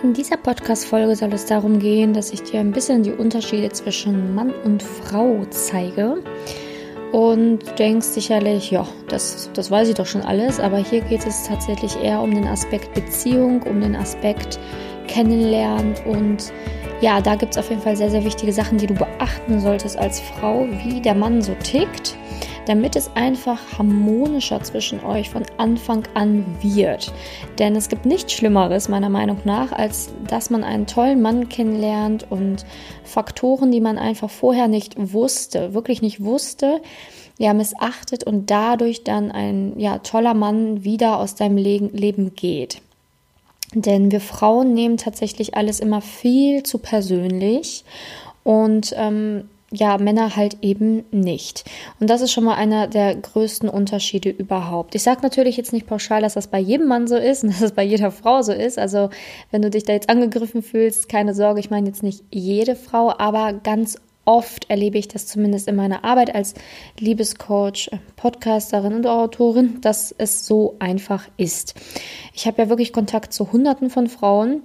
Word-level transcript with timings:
In 0.00 0.12
dieser 0.12 0.36
Podcast-Folge 0.36 1.16
soll 1.16 1.32
es 1.32 1.46
darum 1.46 1.80
gehen, 1.80 2.12
dass 2.12 2.32
ich 2.32 2.44
dir 2.44 2.60
ein 2.60 2.70
bisschen 2.70 3.02
die 3.02 3.10
Unterschiede 3.10 3.68
zwischen 3.70 4.32
Mann 4.32 4.54
und 4.62 4.80
Frau 4.80 5.44
zeige. 5.50 6.22
Und 7.10 7.66
du 7.66 7.74
denkst 7.76 8.06
sicherlich, 8.06 8.70
ja, 8.70 8.86
das, 9.08 9.50
das 9.54 9.72
weiß 9.72 9.88
ich 9.88 9.96
doch 9.96 10.06
schon 10.06 10.22
alles, 10.22 10.60
aber 10.60 10.76
hier 10.78 11.00
geht 11.00 11.26
es 11.26 11.42
tatsächlich 11.42 12.00
eher 12.00 12.20
um 12.20 12.32
den 12.32 12.46
Aspekt 12.46 12.94
Beziehung, 12.94 13.62
um 13.62 13.80
den 13.80 13.96
Aspekt 13.96 14.60
Kennenlernen 15.08 15.94
und 16.06 16.52
ja, 17.00 17.20
da 17.20 17.34
gibt 17.34 17.52
es 17.52 17.58
auf 17.58 17.70
jeden 17.70 17.82
Fall 17.82 17.96
sehr, 17.96 18.10
sehr 18.10 18.24
wichtige 18.24 18.52
Sachen, 18.52 18.78
die 18.78 18.86
du 18.86 18.94
beachten 18.94 19.58
solltest 19.58 19.96
als 19.96 20.20
Frau, 20.20 20.66
wie 20.84 21.00
der 21.00 21.14
Mann 21.14 21.42
so 21.42 21.54
tickt 21.54 22.16
damit 22.68 22.96
es 22.96 23.10
einfach 23.14 23.58
harmonischer 23.78 24.62
zwischen 24.62 25.02
euch 25.02 25.30
von 25.30 25.42
Anfang 25.56 26.04
an 26.12 26.44
wird. 26.60 27.12
Denn 27.58 27.74
es 27.74 27.88
gibt 27.88 28.04
nichts 28.04 28.34
Schlimmeres, 28.34 28.88
meiner 28.88 29.08
Meinung 29.08 29.38
nach, 29.44 29.72
als 29.72 30.10
dass 30.26 30.50
man 30.50 30.64
einen 30.64 30.86
tollen 30.86 31.22
Mann 31.22 31.48
kennenlernt 31.48 32.26
und 32.28 32.66
Faktoren, 33.04 33.72
die 33.72 33.80
man 33.80 33.96
einfach 33.96 34.28
vorher 34.28 34.68
nicht 34.68 34.94
wusste, 34.98 35.72
wirklich 35.72 36.02
nicht 36.02 36.22
wusste, 36.22 36.82
ja, 37.38 37.54
missachtet 37.54 38.24
und 38.24 38.50
dadurch 38.50 39.02
dann 39.02 39.30
ein 39.30 39.78
ja, 39.78 39.98
toller 39.98 40.34
Mann 40.34 40.84
wieder 40.84 41.20
aus 41.20 41.36
deinem 41.36 41.56
Le 41.56 41.78
Leben 41.92 42.34
geht. 42.34 42.82
Denn 43.74 44.10
wir 44.10 44.20
Frauen 44.20 44.74
nehmen 44.74 44.96
tatsächlich 44.96 45.56
alles 45.56 45.80
immer 45.80 46.00
viel 46.00 46.64
zu 46.64 46.78
persönlich 46.78 47.84
und 48.42 48.94
ähm, 48.96 49.48
ja, 49.70 49.98
Männer 49.98 50.34
halt 50.34 50.58
eben 50.62 51.04
nicht. 51.10 51.64
Und 52.00 52.08
das 52.08 52.22
ist 52.22 52.32
schon 52.32 52.44
mal 52.44 52.54
einer 52.54 52.86
der 52.86 53.14
größten 53.14 53.68
Unterschiede 53.68 54.30
überhaupt. 54.30 54.94
Ich 54.94 55.02
sage 55.02 55.20
natürlich 55.22 55.56
jetzt 55.56 55.72
nicht 55.72 55.86
pauschal, 55.86 56.22
dass 56.22 56.34
das 56.34 56.46
bei 56.46 56.58
jedem 56.58 56.88
Mann 56.88 57.06
so 57.06 57.16
ist 57.16 57.44
und 57.44 57.50
dass 57.52 57.60
es 57.60 57.72
bei 57.72 57.82
jeder 57.82 58.10
Frau 58.10 58.42
so 58.42 58.52
ist. 58.52 58.78
Also 58.78 59.10
wenn 59.50 59.62
du 59.62 59.70
dich 59.70 59.84
da 59.84 59.92
jetzt 59.92 60.08
angegriffen 60.08 60.62
fühlst, 60.62 61.08
keine 61.08 61.34
Sorge, 61.34 61.60
ich 61.60 61.70
meine 61.70 61.88
jetzt 61.88 62.02
nicht 62.02 62.24
jede 62.30 62.76
Frau, 62.76 63.12
aber 63.18 63.52
ganz 63.52 63.98
oft 64.24 64.68
erlebe 64.68 64.98
ich 64.98 65.08
das 65.08 65.26
zumindest 65.26 65.68
in 65.68 65.76
meiner 65.76 66.04
Arbeit 66.04 66.34
als 66.34 66.52
Liebescoach, 66.98 67.90
Podcasterin 68.16 68.94
und 68.94 69.06
Autorin, 69.06 69.80
dass 69.80 70.14
es 70.16 70.44
so 70.44 70.76
einfach 70.78 71.26
ist. 71.38 71.74
Ich 72.34 72.46
habe 72.46 72.60
ja 72.60 72.68
wirklich 72.68 72.92
Kontakt 72.92 73.32
zu 73.32 73.52
Hunderten 73.52 73.88
von 73.88 74.06
Frauen 74.06 74.62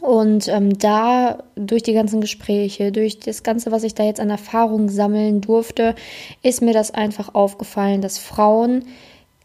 und 0.00 0.48
ähm, 0.48 0.78
da 0.78 1.42
durch 1.56 1.82
die 1.82 1.94
ganzen 1.94 2.20
Gespräche, 2.20 2.92
durch 2.92 3.18
das 3.18 3.42
Ganze, 3.42 3.72
was 3.72 3.82
ich 3.82 3.94
da 3.94 4.04
jetzt 4.04 4.20
an 4.20 4.30
Erfahrung 4.30 4.88
sammeln 4.88 5.40
durfte, 5.40 5.94
ist 6.42 6.62
mir 6.62 6.72
das 6.72 6.92
einfach 6.92 7.34
aufgefallen, 7.34 8.02
dass 8.02 8.18
Frauen 8.18 8.84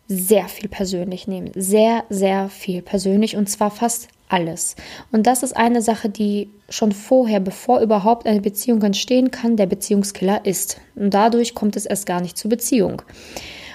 sehr 0.08 0.48
viel 0.50 0.68
persönlich 0.68 1.28
nehmen. 1.28 1.52
Sehr, 1.56 2.04
sehr 2.10 2.50
viel 2.50 2.82
persönlich 2.82 3.38
und 3.38 3.50
zwar 3.50 3.72
fast 3.72 4.10
alles. 4.28 4.76
Und 5.12 5.28
das 5.28 5.44
ist 5.44 5.56
eine 5.56 5.82
Sache, 5.82 6.10
die 6.10 6.50
schon 6.70 6.92
vorher, 6.92 7.40
bevor 7.40 7.80
überhaupt 7.80 8.28
eine 8.28 8.42
Beziehung 8.42 8.82
entstehen 8.82 9.32
kann, 9.32 9.58
der 9.58 9.66
Beziehungskiller 9.66 10.46
ist. 10.46 10.80
Und 10.96 11.14
dadurch 11.14 11.54
kommt 11.56 11.76
es 11.76 11.86
erst 11.86 12.06
gar 12.06 12.22
nicht 12.22 12.38
zur 12.38 12.50
Beziehung. 12.50 13.02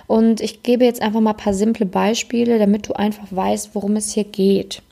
Und 0.06 0.40
ich 0.40 0.62
gebe 0.62 0.84
jetzt 0.84 1.02
einfach 1.02 1.20
mal 1.20 1.30
ein 1.30 1.36
paar 1.36 1.54
simple 1.54 1.86
Beispiele, 1.86 2.58
damit 2.58 2.88
du 2.88 2.92
einfach 2.92 3.26
weißt, 3.30 3.74
worum 3.74 3.96
es 3.96 4.12
hier 4.12 4.24
geht. 4.24 4.82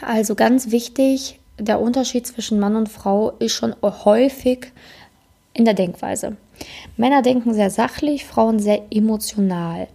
Also 0.00 0.34
ganz 0.34 0.70
wichtig, 0.70 1.38
der 1.58 1.80
Unterschied 1.80 2.26
zwischen 2.26 2.58
Mann 2.58 2.76
und 2.76 2.88
Frau 2.88 3.30
ist 3.38 3.52
schon 3.52 3.74
häufig 3.82 4.72
in 5.54 5.64
der 5.64 5.74
Denkweise. 5.74 6.36
Männer 6.96 7.22
denken 7.22 7.54
sehr 7.54 7.70
sachlich, 7.70 8.24
Frauen 8.24 8.58
sehr 8.58 8.82
emotional. 8.90 9.88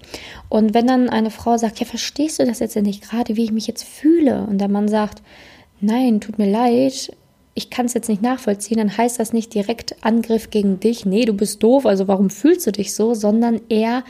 Und 0.49 0.73
wenn 0.73 0.87
dann 0.87 1.09
eine 1.09 1.31
Frau 1.31 1.57
sagt, 1.57 1.79
ja, 1.79 1.85
verstehst 1.85 2.39
du 2.39 2.45
das 2.45 2.59
jetzt 2.59 2.75
nicht 2.75 3.03
gerade, 3.03 3.35
wie 3.35 3.45
ich 3.45 3.51
mich 3.51 3.67
jetzt 3.67 3.83
fühle? 3.83 4.45
Und 4.47 4.59
der 4.59 4.67
Mann 4.67 4.87
sagt, 4.87 5.21
nein, 5.81 6.21
tut 6.21 6.37
mir 6.37 6.49
leid, 6.49 7.11
ich 7.53 7.71
kann 7.71 7.87
es 7.87 7.95
jetzt 7.95 8.07
nicht 8.07 8.21
nachvollziehen, 8.21 8.77
dann 8.77 8.95
heißt 8.95 9.19
das 9.19 9.33
nicht 9.33 9.53
direkt 9.53 9.95
Angriff 10.01 10.51
gegen 10.51 10.79
dich, 10.79 11.07
nee, 11.07 11.25
du 11.25 11.33
bist 11.33 11.63
doof, 11.63 11.87
also 11.87 12.07
warum 12.07 12.29
fühlst 12.29 12.67
du 12.67 12.71
dich 12.71 12.93
so, 12.93 13.15
sondern 13.15 13.61
eher, 13.67 14.03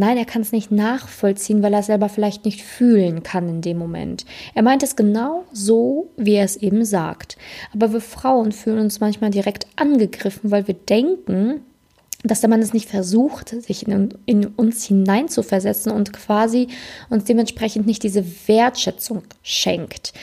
Nein, 0.00 0.16
er 0.16 0.24
kann 0.24 0.40
es 0.40 0.50
nicht 0.50 0.70
nachvollziehen, 0.70 1.62
weil 1.62 1.74
er 1.74 1.82
selber 1.82 2.08
vielleicht 2.08 2.46
nicht 2.46 2.62
fühlen 2.62 3.22
kann 3.22 3.50
in 3.50 3.60
dem 3.60 3.76
Moment. 3.76 4.24
Er 4.54 4.62
meint 4.62 4.82
es 4.82 4.96
genau 4.96 5.44
so, 5.52 6.08
wie 6.16 6.36
er 6.36 6.46
es 6.46 6.56
eben 6.56 6.86
sagt. 6.86 7.36
Aber 7.74 7.92
wir 7.92 8.00
Frauen 8.00 8.52
fühlen 8.52 8.78
uns 8.78 9.00
manchmal 9.00 9.28
direkt 9.28 9.66
angegriffen, 9.76 10.50
weil 10.50 10.66
wir 10.66 10.74
denken, 10.74 11.60
dass 12.24 12.40
der 12.40 12.48
Mann 12.48 12.62
es 12.62 12.72
nicht 12.72 12.88
versucht, 12.88 13.50
sich 13.50 13.86
in, 13.86 14.14
in, 14.24 14.46
uns 14.46 14.86
hineinzuversetzen 14.86 15.92
und 15.92 16.14
quasi 16.14 16.68
uns 17.10 17.24
dementsprechend 17.24 17.86
nicht 17.86 18.02
diese 18.02 18.24
Wertschätzung 18.48 19.24
schenkt. 19.42 20.14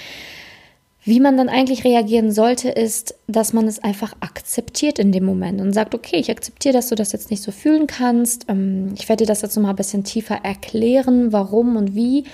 Wie 1.07 1.21
man 1.21 1.37
dann 1.37 1.47
eigentlich 1.47 1.85
reagieren 1.85 2.33
sollte, 2.33 2.67
ist, 2.67 3.15
dass 3.27 3.53
man 3.53 3.65
es 3.65 3.81
einfach 3.81 4.13
akzeptiert 4.19 4.99
in 4.99 5.13
dem 5.13 5.23
Moment 5.23 5.61
und 5.61 5.71
sagt, 5.71 5.95
okay, 5.95 6.17
ich 6.17 6.29
akzeptiere, 6.29 6.73
dass 6.73 6.89
du 6.89 6.95
das 6.95 7.13
jetzt 7.13 7.31
nicht 7.31 7.41
so 7.41 7.53
fühlen 7.53 7.87
kannst. 7.87 8.43
Ähm, 8.49 8.91
ich 8.93 9.07
werde 9.07 9.23
dir 9.23 9.27
das 9.29 9.41
jetzt 9.41 9.55
noch 9.55 9.63
mal 9.63 9.69
ein 9.69 9.77
bisschen 9.77 10.03
tiefer 10.03 10.35
erklären, 10.43 11.31
warum 11.31 11.77
und 11.77 11.95
wie. 11.95 12.25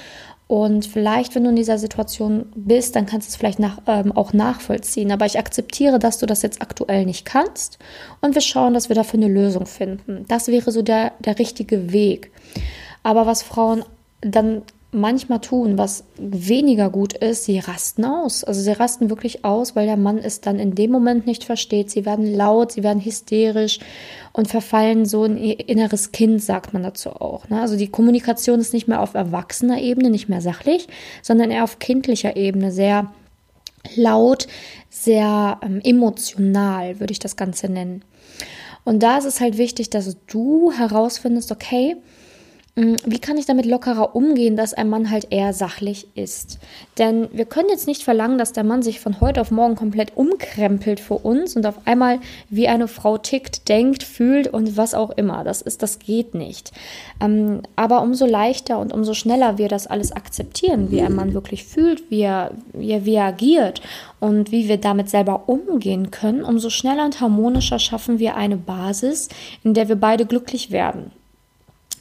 Und 0.47 0.87
vielleicht, 0.87 1.35
wenn 1.35 1.43
du 1.43 1.51
in 1.51 1.55
dieser 1.55 1.77
Situation 1.77 2.47
bist, 2.55 2.95
dann 2.95 3.05
kannst 3.05 3.27
du 3.27 3.29
es 3.29 3.35
vielleicht 3.35 3.59
nach, 3.59 3.77
ähm, 3.85 4.11
auch 4.11 4.33
nachvollziehen. 4.33 5.11
Aber 5.11 5.27
ich 5.27 5.37
akzeptiere, 5.37 5.99
dass 5.99 6.17
du 6.17 6.25
das 6.25 6.41
jetzt 6.41 6.63
aktuell 6.63 7.05
nicht 7.05 7.25
kannst. 7.25 7.77
Und 8.21 8.33
wir 8.33 8.41
schauen, 8.41 8.73
dass 8.73 8.89
wir 8.89 8.95
dafür 8.95 9.19
eine 9.19 9.31
Lösung 9.31 9.67
finden. 9.67 10.25
Das 10.27 10.47
wäre 10.47 10.71
so 10.71 10.81
der, 10.81 11.11
der 11.19 11.37
richtige 11.37 11.93
Weg. 11.93 12.31
Aber 13.03 13.27
was 13.27 13.43
Frauen 13.43 13.85
dann 14.21 14.63
manchmal 14.93 15.41
tun, 15.41 15.77
was 15.77 16.03
weniger 16.17 16.89
gut 16.89 17.13
ist, 17.13 17.45
sie 17.45 17.59
rasten 17.59 18.05
aus. 18.05 18.43
Also 18.43 18.61
sie 18.61 18.71
rasten 18.71 19.09
wirklich 19.09 19.43
aus, 19.43 19.75
weil 19.75 19.85
der 19.85 19.97
Mann 19.97 20.17
es 20.17 20.41
dann 20.41 20.59
in 20.59 20.75
dem 20.75 20.91
Moment 20.91 21.25
nicht 21.25 21.43
versteht. 21.43 21.89
Sie 21.89 22.05
werden 22.05 22.33
laut, 22.33 22.71
sie 22.71 22.83
werden 22.83 23.03
hysterisch 23.03 23.79
und 24.31 24.47
verfallen 24.47 25.05
so 25.05 25.25
in 25.25 25.37
ihr 25.37 25.67
inneres 25.67 26.11
Kind, 26.11 26.41
sagt 26.41 26.73
man 26.73 26.83
dazu 26.83 27.09
auch. 27.09 27.49
Ne? 27.49 27.61
Also 27.61 27.75
die 27.75 27.89
Kommunikation 27.89 28.59
ist 28.59 28.73
nicht 28.73 28.87
mehr 28.87 29.01
auf 29.01 29.13
erwachsener 29.13 29.81
Ebene, 29.81 30.09
nicht 30.09 30.29
mehr 30.29 30.41
sachlich, 30.41 30.87
sondern 31.21 31.51
eher 31.51 31.63
auf 31.63 31.79
kindlicher 31.79 32.35
Ebene, 32.35 32.71
sehr 32.71 33.11
laut, 33.95 34.47
sehr 34.89 35.59
ähm, 35.61 35.81
emotional, 35.83 36.99
würde 36.99 37.11
ich 37.11 37.19
das 37.19 37.35
Ganze 37.35 37.69
nennen. 37.69 38.03
Und 38.85 39.01
da 39.01 39.17
ist 39.17 39.25
es 39.25 39.39
halt 39.39 39.57
wichtig, 39.57 39.89
dass 39.89 40.17
du 40.27 40.71
herausfindest, 40.71 41.51
okay, 41.51 41.95
wie 42.75 43.19
kann 43.19 43.37
ich 43.37 43.45
damit 43.45 43.67
lockerer 43.67 44.15
umgehen, 44.15 44.55
dass 44.55 44.73
ein 44.73 44.89
Mann 44.89 45.11
halt 45.11 45.27
eher 45.29 45.53
sachlich 45.53 46.07
ist? 46.15 46.57
Denn 46.97 47.27
wir 47.31 47.45
können 47.45 47.69
jetzt 47.69 47.85
nicht 47.85 48.01
verlangen, 48.01 48.39
dass 48.39 48.51
der 48.51 48.63
Mann 48.63 48.81
sich 48.81 48.99
von 48.99 49.21
heute 49.21 49.41
auf 49.41 49.51
morgen 49.51 49.75
komplett 49.75 50.17
umkrempelt 50.17 50.99
für 50.99 51.13
uns 51.13 51.55
und 51.55 51.67
auf 51.67 51.85
einmal 51.85 52.19
wie 52.49 52.67
eine 52.67 52.87
Frau 52.87 53.19
tickt, 53.19 53.69
denkt, 53.69 54.01
fühlt 54.01 54.47
und 54.47 54.75
was 54.75 54.95
auch 54.95 55.11
immer. 55.11 55.43
Das 55.43 55.61
ist, 55.61 55.83
das 55.83 55.99
geht 55.99 56.33
nicht. 56.33 56.71
Ähm, 57.21 57.61
aber 57.75 58.01
umso 58.01 58.25
leichter 58.25 58.79
und 58.79 58.91
umso 58.91 59.13
schneller 59.13 59.59
wir 59.59 59.67
das 59.67 59.85
alles 59.85 60.11
akzeptieren, 60.11 60.89
wie 60.89 61.03
ein 61.03 61.13
Mann 61.13 61.35
wirklich 61.35 61.65
fühlt, 61.65 62.09
wie 62.09 62.21
er, 62.21 62.51
wie 62.73 62.89
er, 62.89 63.39
wie 63.39 63.53
und 64.19 64.51
wie 64.51 64.67
wir 64.67 64.77
damit 64.77 65.11
selber 65.11 65.43
umgehen 65.47 66.09
können, 66.09 66.43
umso 66.43 66.71
schneller 66.71 67.05
und 67.05 67.21
harmonischer 67.21 67.77
schaffen 67.77 68.17
wir 68.17 68.35
eine 68.35 68.57
Basis, 68.57 69.29
in 69.63 69.75
der 69.75 69.89
wir 69.89 69.95
beide 69.95 70.25
glücklich 70.25 70.71
werden. 70.71 71.11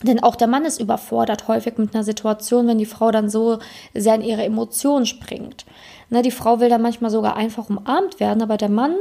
Denn 0.03 0.23
auch 0.23 0.37
der 0.37 0.49
Mann 0.49 0.65
ist 0.65 0.81
überfordert 0.81 1.49
häufig 1.49 1.79
mit 1.79 1.95
einer 1.95 2.05
Situation, 2.05 2.67
wenn 2.67 2.79
die 2.79 2.87
Frau 2.87 3.11
dann 3.11 3.31
so 3.31 3.59
sehr 3.95 4.15
in 4.17 4.23
ihre 4.23 4.45
Emotionen 4.45 5.07
springt. 5.07 5.65
Ne, 6.11 6.21
die 6.21 6.31
Frau 6.31 6.61
will 6.61 6.69
dann 6.69 6.83
manchmal 6.83 7.11
sogar 7.11 7.37
einfach 7.37 7.71
umarmt 7.71 8.21
werden, 8.21 8.43
aber 8.43 8.59
der 8.59 8.69
Mann 8.69 8.95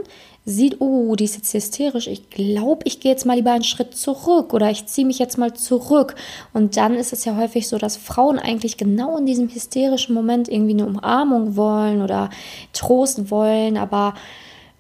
sieht, 0.46 0.80
oh, 0.80 1.14
die 1.18 1.26
ist 1.26 1.36
jetzt 1.36 1.54
hysterisch, 1.54 2.08
ich 2.08 2.30
glaube, 2.30 2.84
ich 2.86 3.02
gehe 3.02 3.12
jetzt 3.12 3.26
mal 3.26 3.36
lieber 3.36 3.52
einen 3.52 3.66
Schritt 3.66 3.96
zurück 3.96 4.54
oder 4.54 4.72
ich 4.72 4.86
ziehe 4.86 5.06
mich 5.06 5.20
jetzt 5.20 5.38
mal 5.38 5.54
zurück. 5.54 6.16
Und 6.54 6.78
dann 6.78 6.96
ist 6.96 7.12
es 7.12 7.26
ja 7.26 7.36
häufig 7.36 7.68
so, 7.68 7.78
dass 7.78 7.98
Frauen 7.98 8.40
eigentlich 8.40 8.78
genau 8.78 9.18
in 9.18 9.26
diesem 9.26 9.50
hysterischen 9.50 10.16
Moment 10.16 10.48
irgendwie 10.48 10.72
eine 10.72 10.86
Umarmung 10.86 11.58
wollen 11.58 12.02
oder 12.02 12.30
Trost 12.72 13.30
wollen, 13.30 13.76
aber 13.76 14.14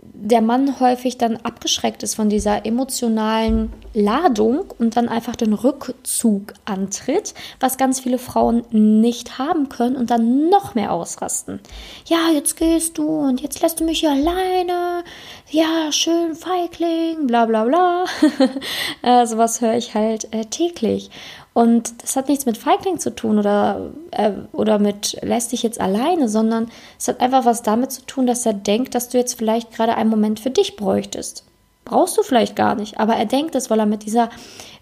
der 0.04 0.42
Mann 0.42 0.80
häufig 0.80 1.18
dann 1.18 1.38
abgeschreckt 1.38 2.02
ist 2.02 2.16
von 2.16 2.30
dieser 2.30 2.66
emotionalen 2.66 3.72
Ladung 3.94 4.66
und 4.80 4.98
dann 4.98 5.10
einfach 5.10 5.36
den 5.36 5.54
Rückzug 5.54 6.54
antritt, 6.66 7.36
was 7.60 7.78
ganz 7.78 8.00
viele 8.00 8.18
Frauen 8.18 8.64
nicht 8.72 9.38
haben 9.38 9.70
können 9.70 9.96
und 9.96 10.10
dann 10.10 10.50
noch 10.50 10.74
mehr 10.74 10.92
ausrasten. 10.92 11.60
Ja, 12.06 12.30
jetzt 12.34 12.56
gehst 12.58 12.98
du 12.98 13.08
und 13.08 13.42
jetzt 13.42 13.62
lässt 13.62 13.80
du 13.80 13.84
mich 13.84 14.00
hier 14.00 14.12
alleine. 14.12 15.04
Ja, 15.50 15.92
schön 15.92 16.36
Feigling, 16.36 17.28
bla 17.28 17.46
bla 17.46 17.66
bla. 17.66 18.06
äh, 19.04 19.28
sowas 19.28 19.62
höre 19.62 19.76
ich 19.76 19.94
halt 19.94 20.34
äh, 20.34 20.46
täglich. 20.46 21.12
Und 21.54 22.02
das 22.02 22.16
hat 22.16 22.30
nichts 22.30 22.46
mit 22.46 22.58
Feigling 22.58 22.98
zu 22.98 23.14
tun 23.14 23.38
oder, 23.38 23.92
äh, 24.12 24.32
oder 24.54 24.80
mit 24.80 25.18
lässt 25.22 25.52
dich 25.52 25.64
jetzt 25.64 25.82
alleine, 25.82 26.30
sondern 26.30 26.72
es 26.98 27.10
hat 27.10 27.20
einfach 27.20 27.44
was 27.46 27.62
damit 27.62 27.92
zu 27.92 28.06
tun, 28.06 28.26
dass 28.26 28.46
er 28.46 28.54
denkt, 28.54 28.96
dass 28.96 29.10
du 29.10 29.18
jetzt 29.18 29.38
vielleicht 29.38 29.72
gerade 29.74 29.96
einen 29.96 30.10
Moment 30.10 30.40
für 30.40 30.50
dich 30.50 30.78
bräuchtest. 30.78 31.44
Brauchst 31.84 32.18
du 32.18 32.24
vielleicht 32.24 32.56
gar 32.56 32.76
nicht, 32.76 33.00
aber 33.00 33.16
er 33.16 33.26
denkt 33.26 33.56
es, 33.56 33.70
weil 33.70 33.80
er 33.80 33.86
mit 33.86 34.06
dieser 34.06 34.30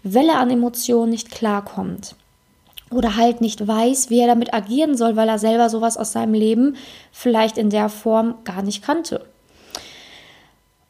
Welle 0.04 0.36
an 0.36 0.50
Emotionen 0.50 1.10
nicht 1.10 1.30
klarkommt. 1.30 2.14
oder 2.90 3.16
halt 3.16 3.40
nicht 3.40 3.66
weiß, 3.66 4.10
wie 4.10 4.20
er 4.20 4.26
damit 4.26 4.52
agieren 4.52 4.96
soll, 4.96 5.14
weil 5.16 5.28
er 5.28 5.38
selber 5.38 5.68
sowas 5.70 5.96
aus 5.96 6.12
seinem 6.12 6.34
Leben 6.34 6.76
vielleicht 7.12 7.56
in 7.56 7.70
der 7.70 7.88
Form 7.88 8.34
gar 8.44 8.62
nicht 8.62 8.82
kannte. 8.82 9.24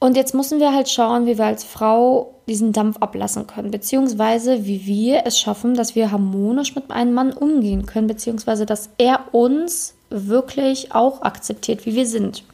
Und 0.00 0.16
jetzt 0.16 0.34
müssen 0.34 0.60
wir 0.60 0.74
halt 0.74 0.88
schauen, 0.88 1.26
wie 1.26 1.36
wir 1.36 1.44
als 1.44 1.62
Frau 1.62 2.34
diesen 2.48 2.72
Dampf 2.72 2.96
ablassen 3.00 3.46
können, 3.46 3.70
beziehungsweise 3.70 4.64
wie 4.66 4.86
wir 4.86 5.22
es 5.26 5.38
schaffen, 5.38 5.74
dass 5.74 5.94
wir 5.94 6.10
harmonisch 6.10 6.74
mit 6.74 6.90
einem 6.90 7.12
Mann 7.12 7.32
umgehen 7.32 7.84
können, 7.84 8.08
beziehungsweise 8.08 8.64
dass 8.64 8.88
er 8.96 9.20
uns 9.32 9.94
wirklich 10.08 10.92
auch 10.94 11.20
akzeptiert, 11.22 11.84
wie 11.86 11.94
wir 11.94 12.06
sind. 12.06 12.44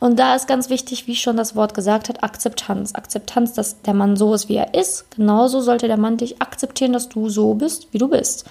Und 0.00 0.18
da 0.18 0.34
ist 0.34 0.48
ganz 0.48 0.68
wichtig, 0.70 1.06
wie 1.06 1.14
schon 1.14 1.36
das 1.36 1.54
Wort 1.54 1.72
gesagt 1.74 2.08
hat, 2.08 2.24
Akzeptanz. 2.24 2.94
Akzeptanz, 2.94 3.52
dass 3.52 3.80
der 3.82 3.94
Mann 3.94 4.16
so 4.16 4.34
ist, 4.34 4.48
wie 4.48 4.56
er 4.56 4.74
ist. 4.74 5.10
Genauso 5.12 5.60
sollte 5.60 5.86
der 5.86 5.96
Mann 5.96 6.16
dich 6.16 6.42
akzeptieren, 6.42 6.92
dass 6.92 7.08
du 7.08 7.28
so 7.28 7.54
bist, 7.54 7.92
wie 7.92 7.98
du 7.98 8.08
bist. 8.08 8.44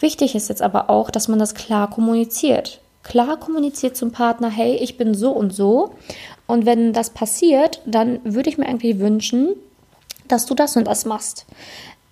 Wichtig 0.00 0.34
ist 0.34 0.48
jetzt 0.48 0.62
aber 0.62 0.90
auch, 0.90 1.10
dass 1.10 1.28
man 1.28 1.38
das 1.38 1.54
klar 1.54 1.88
kommuniziert. 1.88 2.80
Klar 3.04 3.36
kommuniziert 3.36 3.96
zum 3.96 4.10
Partner, 4.10 4.50
hey, 4.50 4.74
ich 4.74 4.96
bin 4.96 5.14
so 5.14 5.30
und 5.30 5.54
so. 5.54 5.94
Und 6.46 6.66
wenn 6.66 6.92
das 6.92 7.10
passiert, 7.10 7.82
dann 7.86 8.20
würde 8.24 8.48
ich 8.48 8.58
mir 8.58 8.66
eigentlich 8.66 8.98
wünschen, 8.98 9.54
dass 10.28 10.46
du 10.46 10.54
das 10.54 10.76
und 10.76 10.86
das 10.86 11.04
machst. 11.04 11.46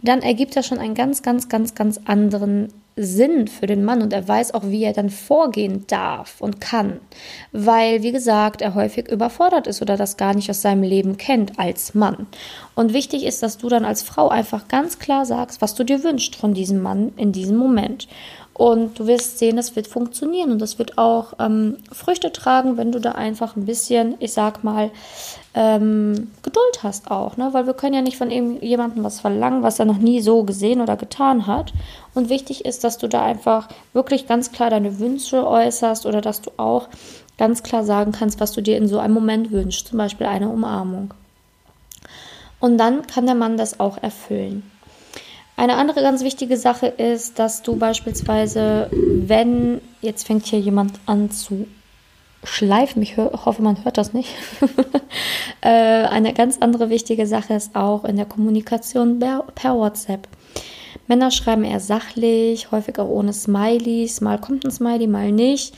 Dann 0.02 0.22
ergibt 0.22 0.56
das 0.56 0.66
schon 0.66 0.78
einen 0.78 0.94
ganz, 0.94 1.22
ganz, 1.22 1.48
ganz, 1.48 1.74
ganz 1.74 2.00
anderen 2.04 2.68
Sinn 2.96 3.48
für 3.48 3.66
den 3.66 3.84
Mann 3.84 4.02
und 4.02 4.12
er 4.12 4.26
weiß 4.26 4.54
auch, 4.54 4.62
wie 4.66 4.84
er 4.84 4.92
dann 4.92 5.10
vorgehen 5.10 5.84
darf 5.88 6.40
und 6.40 6.60
kann, 6.60 7.00
weil, 7.50 8.04
wie 8.04 8.12
gesagt, 8.12 8.62
er 8.62 8.74
häufig 8.74 9.08
überfordert 9.08 9.66
ist 9.66 9.82
oder 9.82 9.96
das 9.96 10.16
gar 10.16 10.32
nicht 10.34 10.48
aus 10.48 10.62
seinem 10.62 10.84
Leben 10.84 11.16
kennt 11.16 11.58
als 11.58 11.94
Mann. 11.94 12.28
Und 12.76 12.92
wichtig 12.92 13.24
ist, 13.24 13.42
dass 13.42 13.58
du 13.58 13.68
dann 13.68 13.84
als 13.84 14.02
Frau 14.02 14.28
einfach 14.28 14.68
ganz 14.68 15.00
klar 15.00 15.26
sagst, 15.26 15.60
was 15.60 15.74
du 15.74 15.82
dir 15.82 16.04
wünschst 16.04 16.36
von 16.36 16.54
diesem 16.54 16.82
Mann 16.82 17.12
in 17.16 17.32
diesem 17.32 17.56
Moment. 17.56 18.06
Und 18.54 19.00
du 19.00 19.08
wirst 19.08 19.38
sehen, 19.38 19.56
das 19.56 19.74
wird 19.74 19.88
funktionieren 19.88 20.52
und 20.52 20.60
das 20.60 20.78
wird 20.78 20.96
auch 20.96 21.32
ähm, 21.40 21.76
Früchte 21.90 22.30
tragen, 22.30 22.76
wenn 22.76 22.92
du 22.92 23.00
da 23.00 23.12
einfach 23.12 23.56
ein 23.56 23.66
bisschen, 23.66 24.14
ich 24.20 24.32
sag 24.32 24.62
mal, 24.62 24.92
ähm, 25.54 26.30
Geduld 26.42 26.84
hast 26.84 27.10
auch, 27.10 27.36
ne? 27.36 27.48
Weil 27.50 27.66
wir 27.66 27.74
können 27.74 27.94
ja 27.94 28.00
nicht 28.00 28.16
von 28.16 28.30
jemandem 28.30 29.02
was 29.02 29.18
verlangen, 29.18 29.64
was 29.64 29.80
er 29.80 29.86
noch 29.86 29.98
nie 29.98 30.20
so 30.20 30.44
gesehen 30.44 30.80
oder 30.80 30.96
getan 30.96 31.48
hat. 31.48 31.72
Und 32.14 32.28
wichtig 32.28 32.64
ist, 32.64 32.84
dass 32.84 32.96
du 32.96 33.08
da 33.08 33.24
einfach 33.24 33.68
wirklich 33.92 34.28
ganz 34.28 34.52
klar 34.52 34.70
deine 34.70 35.00
Wünsche 35.00 35.44
äußerst 35.44 36.06
oder 36.06 36.20
dass 36.20 36.40
du 36.40 36.52
auch 36.56 36.88
ganz 37.38 37.64
klar 37.64 37.82
sagen 37.82 38.12
kannst, 38.12 38.38
was 38.38 38.52
du 38.52 38.60
dir 38.60 38.76
in 38.76 38.86
so 38.86 39.00
einem 39.00 39.14
Moment 39.14 39.50
wünschst, 39.50 39.88
zum 39.88 39.98
Beispiel 39.98 40.28
eine 40.28 40.48
Umarmung. 40.48 41.12
Und 42.60 42.78
dann 42.78 43.04
kann 43.08 43.26
der 43.26 43.34
Mann 43.34 43.56
das 43.56 43.80
auch 43.80 43.98
erfüllen. 44.00 44.62
Eine 45.56 45.76
andere 45.76 46.02
ganz 46.02 46.24
wichtige 46.24 46.56
Sache 46.56 46.86
ist, 46.86 47.38
dass 47.38 47.62
du 47.62 47.76
beispielsweise, 47.76 48.90
wenn 48.90 49.80
jetzt 50.00 50.26
fängt 50.26 50.46
hier 50.46 50.58
jemand 50.58 50.98
an 51.06 51.30
zu 51.30 51.66
schleifen, 52.42 53.02
ich 53.02 53.16
hoffe, 53.16 53.62
man 53.62 53.84
hört 53.84 53.96
das 53.96 54.12
nicht. 54.12 54.30
äh, 55.60 55.68
eine 55.68 56.34
ganz 56.34 56.58
andere 56.58 56.90
wichtige 56.90 57.26
Sache 57.26 57.54
ist 57.54 57.76
auch 57.76 58.04
in 58.04 58.16
der 58.16 58.26
Kommunikation 58.26 59.18
per 59.18 59.76
WhatsApp. 59.76 60.28
Männer 61.06 61.30
schreiben 61.30 61.64
eher 61.64 61.80
sachlich, 61.80 62.70
häufig 62.70 62.98
auch 62.98 63.08
ohne 63.08 63.32
Smileys. 63.32 64.20
Mal 64.20 64.40
kommt 64.40 64.64
ein 64.64 64.70
Smiley, 64.70 65.06
mal 65.06 65.32
nicht. 65.32 65.74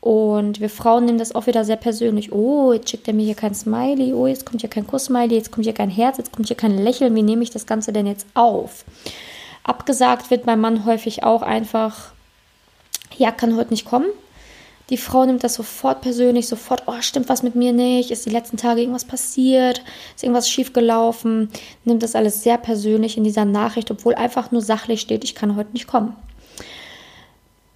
Und 0.00 0.60
wir 0.60 0.70
Frauen 0.70 1.04
nehmen 1.04 1.18
das 1.18 1.34
auch 1.34 1.46
wieder 1.46 1.64
sehr 1.64 1.76
persönlich. 1.76 2.32
Oh, 2.32 2.72
jetzt 2.72 2.88
schickt 2.88 3.06
er 3.06 3.14
mir 3.14 3.24
hier 3.24 3.34
kein 3.34 3.54
Smiley. 3.54 4.14
Oh, 4.14 4.26
jetzt 4.26 4.46
kommt 4.46 4.62
hier 4.62 4.70
kein 4.70 4.86
Kuss-Smiley. 4.86 5.34
Jetzt 5.34 5.52
kommt 5.52 5.64
hier 5.64 5.74
kein 5.74 5.90
Herz. 5.90 6.16
Jetzt 6.16 6.32
kommt 6.32 6.48
hier 6.48 6.56
kein 6.56 6.78
Lächeln. 6.78 7.14
Wie 7.14 7.22
nehme 7.22 7.42
ich 7.42 7.50
das 7.50 7.66
Ganze 7.66 7.92
denn 7.92 8.06
jetzt 8.06 8.26
auf? 8.34 8.84
Abgesagt 9.62 10.30
wird 10.30 10.46
beim 10.46 10.60
Mann 10.60 10.86
häufig 10.86 11.22
auch 11.22 11.42
einfach, 11.42 12.12
ja, 13.16 13.30
kann 13.30 13.56
heute 13.56 13.70
nicht 13.70 13.84
kommen. 13.84 14.06
Die 14.88 14.96
Frau 14.96 15.24
nimmt 15.24 15.44
das 15.44 15.54
sofort 15.54 16.00
persönlich, 16.00 16.48
sofort, 16.48 16.84
oh, 16.86 17.00
stimmt 17.00 17.28
was 17.28 17.44
mit 17.44 17.54
mir 17.54 17.72
nicht? 17.72 18.10
Ist 18.10 18.26
die 18.26 18.30
letzten 18.30 18.56
Tage 18.56 18.80
irgendwas 18.80 19.04
passiert? 19.04 19.82
Ist 20.16 20.24
irgendwas 20.24 20.48
schiefgelaufen? 20.48 21.50
Nimmt 21.84 22.02
das 22.02 22.16
alles 22.16 22.42
sehr 22.42 22.58
persönlich 22.58 23.16
in 23.16 23.22
dieser 23.22 23.44
Nachricht, 23.44 23.90
obwohl 23.90 24.14
einfach 24.16 24.50
nur 24.50 24.62
sachlich 24.62 25.00
steht, 25.00 25.22
ich 25.22 25.36
kann 25.36 25.54
heute 25.54 25.72
nicht 25.72 25.86
kommen. 25.86 26.16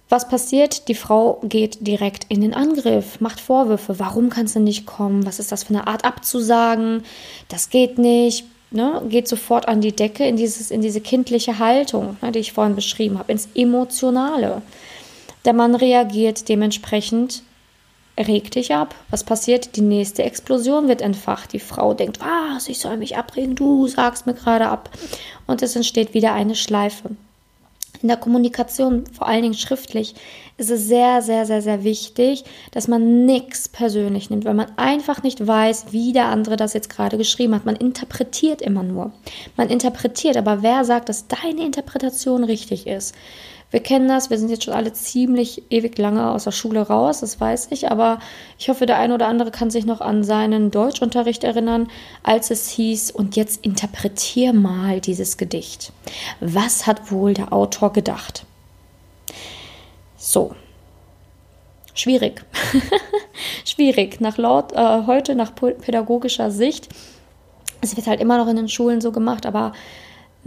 Was 0.07 0.27
passiert? 0.27 0.87
Die 0.87 0.95
Frau 0.95 1.39
geht 1.43 1.85
direkt 1.85 2.25
in 2.29 2.41
den 2.41 2.53
Angriff, 2.53 3.19
macht 3.21 3.39
Vorwürfe. 3.39 3.97
Warum 3.97 4.29
kannst 4.29 4.55
du 4.55 4.59
nicht 4.59 4.85
kommen? 4.85 5.25
Was 5.25 5.39
ist 5.39 5.51
das 5.51 5.63
für 5.63 5.73
eine 5.73 5.87
Art 5.87 6.05
abzusagen? 6.05 7.03
Das 7.47 7.69
geht 7.69 7.97
nicht. 7.97 8.45
Ne? 8.69 9.01
Geht 9.09 9.27
sofort 9.27 9.67
an 9.67 9.81
die 9.81 9.95
Decke 9.95 10.25
in, 10.25 10.37
dieses, 10.37 10.69
in 10.69 10.81
diese 10.81 11.01
kindliche 11.01 11.59
Haltung, 11.59 12.17
ne, 12.21 12.31
die 12.31 12.39
ich 12.39 12.53
vorhin 12.53 12.75
beschrieben 12.75 13.17
habe, 13.17 13.31
ins 13.31 13.47
Emotionale. 13.55 14.61
Der 15.45 15.53
Mann 15.53 15.75
reagiert 15.75 16.49
dementsprechend, 16.49 17.43
regt 18.17 18.55
dich 18.55 18.73
ab. 18.73 18.95
Was 19.09 19.23
passiert? 19.23 19.75
Die 19.75 19.81
nächste 19.81 20.23
Explosion 20.23 20.87
wird 20.87 21.01
entfacht. 21.01 21.53
Die 21.53 21.59
Frau 21.59 21.93
denkt, 21.93 22.19
was, 22.19 22.67
ich 22.67 22.79
soll 22.79 22.97
mich 22.97 23.17
abregen, 23.17 23.55
du 23.55 23.87
sagst 23.87 24.25
mir 24.25 24.33
gerade 24.33 24.67
ab. 24.67 24.89
Und 25.47 25.61
es 25.61 25.75
entsteht 25.75 26.13
wieder 26.13 26.33
eine 26.33 26.55
Schleife. 26.55 27.11
In 28.05 28.09
der 28.09 28.17
Kommunikation, 28.17 29.05
vor 29.07 29.27
allen 29.27 29.41
Dingen 29.41 29.55
schriftlich, 29.55 30.13
ist 30.57 30.69
es 30.69 30.87
sehr, 30.87 31.23
sehr, 31.23 31.47
sehr, 31.47 31.63
sehr 31.63 31.83
wichtig, 31.83 32.43
dass 32.69 32.87
man 32.87 33.25
nichts 33.25 33.67
persönlich 33.67 34.29
nimmt, 34.29 34.45
weil 34.45 34.53
man 34.53 34.67
einfach 34.77 35.23
nicht 35.23 35.47
weiß, 35.47 35.87
wie 35.89 36.13
der 36.13 36.27
andere 36.27 36.55
das 36.55 36.75
jetzt 36.75 36.91
gerade 36.91 37.17
geschrieben 37.17 37.55
hat. 37.55 37.65
Man 37.65 37.75
interpretiert 37.75 38.61
immer 38.61 38.83
nur. 38.83 39.11
Man 39.57 39.69
interpretiert, 39.69 40.37
aber 40.37 40.61
wer 40.61 40.85
sagt, 40.85 41.09
dass 41.09 41.25
deine 41.25 41.65
Interpretation 41.65 42.43
richtig 42.43 42.85
ist? 42.85 43.15
Wir 43.75 43.83
kennen 43.83 44.07
das, 44.07 44.29
wir 44.29 44.37
sind 44.37 44.47
jetzt 44.47 44.63
schon 44.63 44.73
alle 44.73 44.93
ziemlich 44.93 45.63
ewig 45.69 45.97
lange 45.97 46.31
aus 46.31 46.45
der 46.45 46.51
Schule 46.51 46.87
raus, 46.87 47.19
das 47.19 47.41
weiß 47.41 47.67
ich, 47.71 47.91
aber 47.91 48.19
ich 48.57 48.69
hoffe, 48.69 48.85
der 48.85 48.97
eine 48.99 49.13
oder 49.13 49.27
andere 49.27 49.51
kann 49.51 49.69
sich 49.69 49.85
noch 49.85 49.99
an 49.99 50.23
seinen 50.23 50.71
Deutschunterricht 50.71 51.43
erinnern, 51.43 51.89
als 52.23 52.51
es 52.51 52.69
hieß, 52.69 53.11
und 53.11 53.35
jetzt 53.35 53.65
interpretier 53.65 54.53
mal 54.53 55.01
dieses 55.01 55.35
Gedicht. 55.35 55.91
Was 56.39 56.87
hat 56.87 57.11
wohl 57.11 57.33
der 57.33 57.51
Autor 57.51 57.91
gedacht? 57.91 58.45
So. 60.15 60.55
Schwierig. 61.93 62.45
Schwierig. 63.65 64.21
Nach 64.21 64.37
laut, 64.37 64.71
äh, 64.71 65.05
heute 65.05 65.35
nach 65.35 65.51
pädagogischer 65.53 66.49
Sicht. 66.49 66.87
Es 67.81 67.97
wird 67.97 68.07
halt 68.07 68.21
immer 68.21 68.37
noch 68.37 68.47
in 68.47 68.55
den 68.55 68.69
Schulen 68.69 69.01
so 69.01 69.11
gemacht, 69.11 69.45
aber 69.45 69.73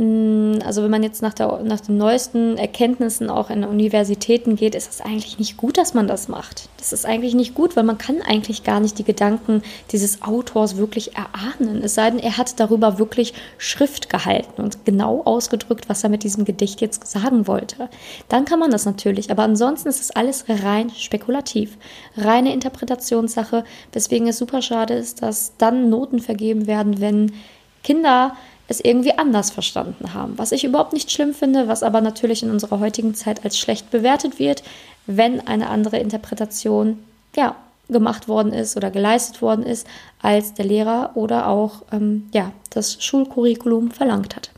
also 0.01 0.85
wenn 0.85 0.93
man 0.93 1.03
jetzt 1.03 1.23
nach, 1.23 1.35
der, 1.35 1.61
nach 1.65 1.81
den 1.81 1.97
neuesten 1.97 2.57
Erkenntnissen 2.57 3.29
auch 3.29 3.51
in 3.51 3.65
Universitäten 3.65 4.55
geht, 4.55 4.77
ist 4.77 4.89
es 4.89 5.01
eigentlich 5.01 5.41
nicht 5.41 5.57
gut, 5.57 5.77
dass 5.77 5.93
man 5.93 6.07
das 6.07 6.29
macht. 6.29 6.69
Das 6.77 6.93
ist 6.93 7.05
eigentlich 7.05 7.35
nicht 7.35 7.55
gut, 7.55 7.75
weil 7.75 7.83
man 7.83 7.99
kann 7.99 8.23
eigentlich 8.23 8.63
gar 8.63 8.79
nicht 8.79 8.97
die 9.01 9.05
Gedanken 9.05 9.61
dieses 9.91 10.23
Autors 10.23 10.77
wirklich 10.77 11.17
erahnen. 11.17 11.83
Es 11.83 11.97
sei 11.97 12.11
denn, 12.11 12.21
er 12.21 12.37
hat 12.37 12.61
darüber 12.61 13.01
wirklich 13.01 13.35
Schrift 13.59 14.09
gehalten 14.09 14.63
und 14.63 14.85
genau 14.85 15.23
ausgedrückt, 15.25 15.89
was 15.89 16.05
er 16.05 16.11
mit 16.11 16.23
diesem 16.23 16.45
Gedicht 16.45 16.81
jetzt 16.81 17.05
sagen 17.05 17.49
wollte. 17.49 17.89
Dann 18.29 18.45
kann 18.45 18.61
man 18.61 18.71
das 18.71 18.87
natürlich, 18.87 19.33
aber 19.33 19.43
ansonsten 19.43 19.89
ist 19.89 20.01
es 20.01 20.13
alles 20.13 20.45
rein 20.49 20.91
spekulativ, 20.91 21.77
reine 22.17 22.53
Interpretationssache, 22.53 23.65
weswegen 23.93 24.29
es 24.29 24.39
super 24.39 24.63
schade 24.63 24.95
ist, 24.95 25.23
dass 25.23 25.57
dann 25.59 25.91
Noten 25.91 26.21
vergeben 26.21 26.69
werden, 26.69 27.01
wenn 27.01 27.33
Kinder 27.83 28.37
es 28.69 28.81
irgendwie 28.81 29.17
anders 29.17 29.51
verstanden 29.51 30.15
haben. 30.15 30.37
Was 30.37 30.53
ich 30.53 30.65
überhaupt 30.65 30.93
nicht 30.93 31.11
schlimm 31.11 31.35
finde, 31.35 31.69
was 31.69 31.83
aber 31.83 32.01
natürlich 32.01 32.43
in 32.43 32.51
unserer 32.51 32.79
heutigen 32.81 33.15
Zeit 33.15 33.45
als 33.45 33.59
schlecht 33.59 33.91
bewertet 33.91 34.39
wird, 34.39 34.63
wenn 35.07 35.47
eine 35.47 35.71
andere 35.71 35.99
Interpretation 35.99 36.99
ja, 37.35 37.57
gemacht 37.89 38.29
worden 38.29 38.53
ist 38.53 38.77
oder 38.77 38.91
geleistet 38.91 39.41
worden 39.41 39.65
ist, 39.65 39.87
als 40.21 40.55
der 40.55 40.67
Lehrer 40.67 41.13
oder 41.15 41.49
auch 41.49 41.83
ähm, 41.93 42.29
ja, 42.33 42.53
das 42.71 43.03
Schulcurriculum 43.03 43.91
verlangt 43.91 44.37
hat. 44.37 44.51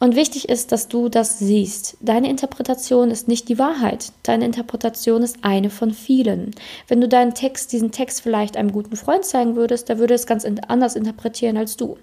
Und 0.00 0.16
wichtig 0.16 0.48
ist, 0.48 0.72
dass 0.72 0.88
du 0.88 1.08
das 1.08 1.38
siehst. 1.38 1.96
Deine 2.00 2.28
Interpretation 2.28 3.10
ist 3.10 3.28
nicht 3.28 3.48
die 3.48 3.58
Wahrheit. 3.58 4.12
Deine 4.24 4.44
Interpretation 4.44 5.22
ist 5.22 5.38
eine 5.42 5.70
von 5.70 5.92
vielen. 5.92 6.50
Wenn 6.88 7.00
du 7.00 7.08
deinen 7.08 7.32
Text, 7.32 7.72
diesen 7.72 7.92
Text 7.92 8.20
vielleicht 8.20 8.56
einem 8.56 8.72
guten 8.72 8.96
Freund 8.96 9.24
zeigen 9.24 9.56
würdest, 9.56 9.88
der 9.88 9.98
würde 9.98 10.14
es 10.14 10.26
ganz 10.26 10.44
anders 10.66 10.96
interpretieren 10.96 11.56
als 11.56 11.76
du. 11.76 11.96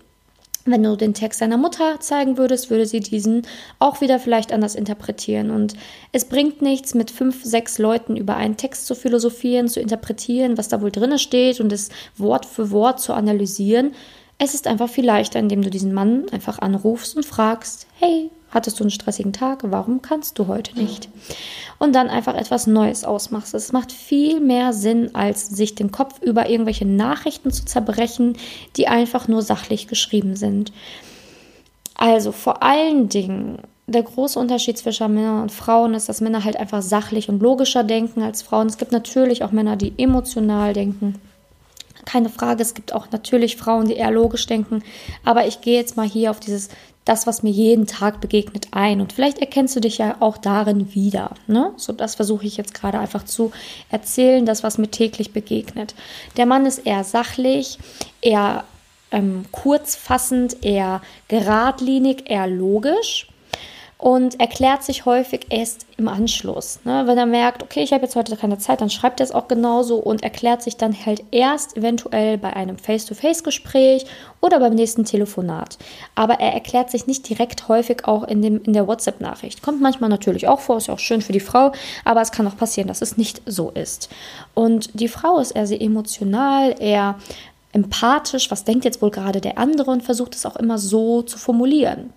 Wenn 0.65 0.84
du 0.84 0.96
den 0.96 1.15
Text 1.15 1.41
deiner 1.41 1.58
Mutter 1.58 2.00
zeigen 2.00 2.38
würdest, 2.38 2.70
würde 2.70 2.86
sie 2.86 3.00
diesen 3.00 3.48
auch 3.80 4.00
wieder 4.01 4.20
vielleicht 4.20 4.53
anders 4.53 4.75
interpretieren. 4.75 5.50
Und 5.50 5.74
es 6.12 6.25
bringt 6.25 6.62
nichts, 6.62 6.94
mit 6.94 7.10
fünf, 7.10 7.44
sechs 7.44 7.80
Leuten 7.80 8.15
über 8.15 8.36
einen 8.36 8.58
Text 8.58 8.86
zu 8.86 8.94
philosophieren, 8.94 9.68
zu 9.68 9.80
interpretieren, 9.80 10.58
was 10.58 10.68
da 10.68 10.82
wohl 10.82 10.91
drin 10.91 11.18
steht 11.18 11.60
und 11.60 11.72
es 11.74 11.89
Wort 12.15 12.46
für 12.46 12.70
Wort 12.70 13.00
zu 13.00 13.13
analysieren. 13.13 13.94
Es 14.43 14.55
ist 14.55 14.65
einfach 14.65 14.89
viel 14.89 15.05
leichter, 15.05 15.38
indem 15.39 15.62
du 15.62 15.69
diesen 15.69 15.93
Mann 15.93 16.25
einfach 16.31 16.57
anrufst 16.57 17.15
und 17.15 17.27
fragst, 17.27 17.86
hey, 18.00 18.31
Hattest 18.51 18.79
du 18.79 18.83
einen 18.83 18.91
stressigen 18.91 19.31
Tag? 19.31 19.60
Warum 19.63 20.01
kannst 20.01 20.38
du 20.38 20.48
heute 20.48 20.77
nicht? 20.77 21.07
Und 21.79 21.95
dann 21.95 22.10
einfach 22.10 22.36
etwas 22.36 22.67
Neues 22.67 23.05
ausmachst. 23.05 23.53
Es 23.53 23.71
macht 23.71 23.93
viel 23.93 24.41
mehr 24.41 24.74
Sinn, 24.74 25.15
als 25.15 25.48
sich 25.48 25.74
den 25.74 25.91
Kopf 25.91 26.21
über 26.21 26.50
irgendwelche 26.50 26.86
Nachrichten 26.86 27.51
zu 27.51 27.63
zerbrechen, 27.63 28.38
die 28.75 28.89
einfach 28.89 29.29
nur 29.29 29.41
sachlich 29.41 29.88
geschrieben 29.88 30.36
sind. 30.36 30.74
Also 31.95 32.33
vor 32.33 32.62
allen 32.62 33.07
Dingen 33.07 33.60
der 33.88 34.03
große 34.03 34.38
Unterschied 34.38 34.77
zwischen 34.77 35.13
Männern 35.13 35.43
und 35.43 35.51
Frauen 35.53 35.93
ist, 35.93 36.10
dass 36.10 36.19
Männer 36.19 36.43
halt 36.43 36.57
einfach 36.57 36.81
sachlich 36.81 37.29
und 37.29 37.41
logischer 37.41 37.86
denken 37.86 38.21
als 38.21 38.41
Frauen. 38.41 38.67
Es 38.67 38.77
gibt 38.77 38.91
natürlich 38.91 39.45
auch 39.45 39.53
Männer, 39.53 39.77
die 39.77 39.93
emotional 39.98 40.74
denken. 40.74 41.15
Keine 42.05 42.29
Frage, 42.29 42.62
es 42.62 42.74
gibt 42.74 42.93
auch 42.93 43.12
natürlich 43.12 43.58
Frauen, 43.58 43.88
die 43.88 43.96
eher 43.96 44.12
logisch 44.12 44.46
denken. 44.48 44.84
Aber 45.24 45.48
ich 45.48 45.62
gehe 45.62 45.77
jetzt 45.77 45.98
mal 45.98 46.08
hier 46.08 46.31
auf 46.31 46.39
dieses, 46.39 46.70
das, 47.05 47.27
was 47.27 47.43
mir 47.43 47.50
jeden 47.50 47.88
Tag 47.88 48.22
begegnet, 48.22 48.67
ein. 48.72 49.01
Und 49.01 49.13
vielleicht 49.13 49.39
erkennst 49.39 49.75
du 49.75 49.79
dich 49.79 49.98
ja 49.98 50.17
auch 50.20 50.38
darin 50.38 50.93
wieder. 50.93 51.31
Ne? 51.48 51.72
So, 51.77 51.93
das 51.93 52.15
versuche 52.15 52.46
ich 52.46 52.58
jetzt 52.58 52.74
gerade 52.74 53.00
einfach 53.00 53.25
zu 53.25 53.51
erzählen, 53.89 54.46
das, 54.46 54.63
was 54.63 54.77
mir 54.77 54.91
täglich 54.91 55.34
begegnet. 55.34 55.96
Der 56.38 56.46
Mann 56.46 56.65
ist 56.65 56.79
eher 56.79 57.03
sachlich, 57.03 57.79
eher 58.22 58.63
ähm, 59.12 59.46
kurzfassend, 59.51 60.63
eher 60.63 61.01
geradlinig, 61.27 62.29
eher 62.29 62.48
logisch 62.48 63.31
und 64.01 64.39
erklärt 64.39 64.84
sich 64.84 65.05
häufig 65.05 65.46
erst 65.51 65.86
im 65.98 66.08
Anschluss. 66.08 66.79
Ne? 66.86 67.03
Wenn 67.05 67.20
er 67.20 67.27
merkt, 67.27 67.62
okay, 67.62 67.84
ich 67.84 67.93
habe 67.93 68.03
jetzt 68.03 68.15
heute 68.15 68.36
keine 68.36 68.58
Zeit, 68.58 68.81
dann 68.81 68.89
schreibt 68.89 69.20
er 69.20 69.25
es 69.25 69.31
auch 69.31 69.48
genauso 69.48 69.98
und 69.98 70.24
erklärt 70.24 70.63
sich 70.63 70.75
dann 70.75 70.96
halt 71.05 71.24
erst 71.29 71.77
eventuell 71.77 72.39
bei 72.39 72.51
einem 72.51 72.79
Face-to-Face-Gespräch 72.79 74.08
oder 74.41 74.60
beim 74.60 74.74
nächsten 74.74 75.05
Telefonat. 75.05 75.77
Aber 76.15 76.39
er 76.39 76.51
erklärt 76.51 76.89
sich 76.89 77.05
nicht 77.05 77.29
direkt 77.29 77.67
häufig 77.67 78.05
auch 78.05 78.24
in, 78.24 78.41
dem, 78.41 78.63
in 78.63 78.74
der 78.74 78.88
WhatsApp-Nachricht. 78.88 79.62
Kommt 79.62 79.81
manchmal 79.81 80.10
natürlich 80.10 80.48
auch 80.48 80.62
vor, 80.62 80.77
ist 80.77 80.88
ja 80.88 80.96
auch 80.96 81.00
schön 81.00 81.22
für 81.22 81.34
die 81.34 81.39
Frau, 81.39 81.72
aber 82.03 82.22
es 82.22 82.31
kann 82.31 82.48
auch 82.48 82.58
passieren, 82.58 82.88
dass 82.88 83.03
es 83.03 83.17
nicht 83.17 83.43
so 83.46 83.70
ist. 83.70 84.10
Und 84.55 85.00
die 85.00 85.10
Frau 85.10 85.38
ist 85.38 85.51
eher 85.51 85.67
sehr 85.67 85.79
emotional, 85.79 86.74
eher 86.79 87.20
empathisch, 87.72 88.50
was 88.50 88.63
denkt 88.63 88.84
jetzt 88.84 89.03
wohl 89.03 89.12
gerade 89.12 89.41
der 89.41 89.60
andere 89.60 89.91
und 89.91 90.01
versucht 90.01 90.34
es 90.34 90.48
auch 90.48 90.55
immer 90.55 90.79
so 90.79 91.22
zu 91.22 91.38
formulieren. 91.38 92.12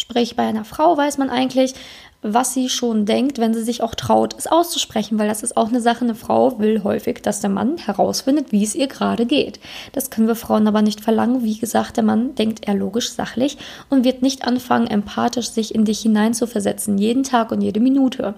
Sprich, 0.00 0.34
bei 0.34 0.46
einer 0.46 0.64
Frau 0.64 0.96
weiß 0.96 1.18
man 1.18 1.28
eigentlich, 1.28 1.74
was 2.22 2.52
sie 2.52 2.68
schon 2.68 3.06
denkt, 3.06 3.38
wenn 3.38 3.54
sie 3.54 3.62
sich 3.62 3.82
auch 3.82 3.94
traut, 3.94 4.34
es 4.36 4.46
auszusprechen, 4.46 5.18
weil 5.18 5.28
das 5.28 5.42
ist 5.42 5.56
auch 5.56 5.68
eine 5.68 5.80
Sache. 5.80 6.04
Eine 6.04 6.14
Frau 6.14 6.58
will 6.58 6.82
häufig, 6.84 7.22
dass 7.22 7.40
der 7.40 7.50
Mann 7.50 7.78
herausfindet, 7.78 8.52
wie 8.52 8.62
es 8.62 8.74
ihr 8.74 8.88
gerade 8.88 9.24
geht. 9.24 9.58
Das 9.92 10.10
können 10.10 10.28
wir 10.28 10.34
Frauen 10.34 10.68
aber 10.68 10.82
nicht 10.82 11.00
verlangen. 11.00 11.44
Wie 11.44 11.58
gesagt, 11.58 11.96
der 11.96 12.04
Mann 12.04 12.34
denkt 12.34 12.68
eher 12.68 12.74
logisch, 12.74 13.10
sachlich 13.10 13.56
und 13.88 14.04
wird 14.04 14.20
nicht 14.22 14.46
anfangen, 14.46 14.86
empathisch 14.86 15.50
sich 15.50 15.74
in 15.74 15.84
dich 15.84 16.00
hineinzuversetzen, 16.00 16.98
jeden 16.98 17.22
Tag 17.22 17.52
und 17.52 17.62
jede 17.62 17.80
Minute. 17.80 18.34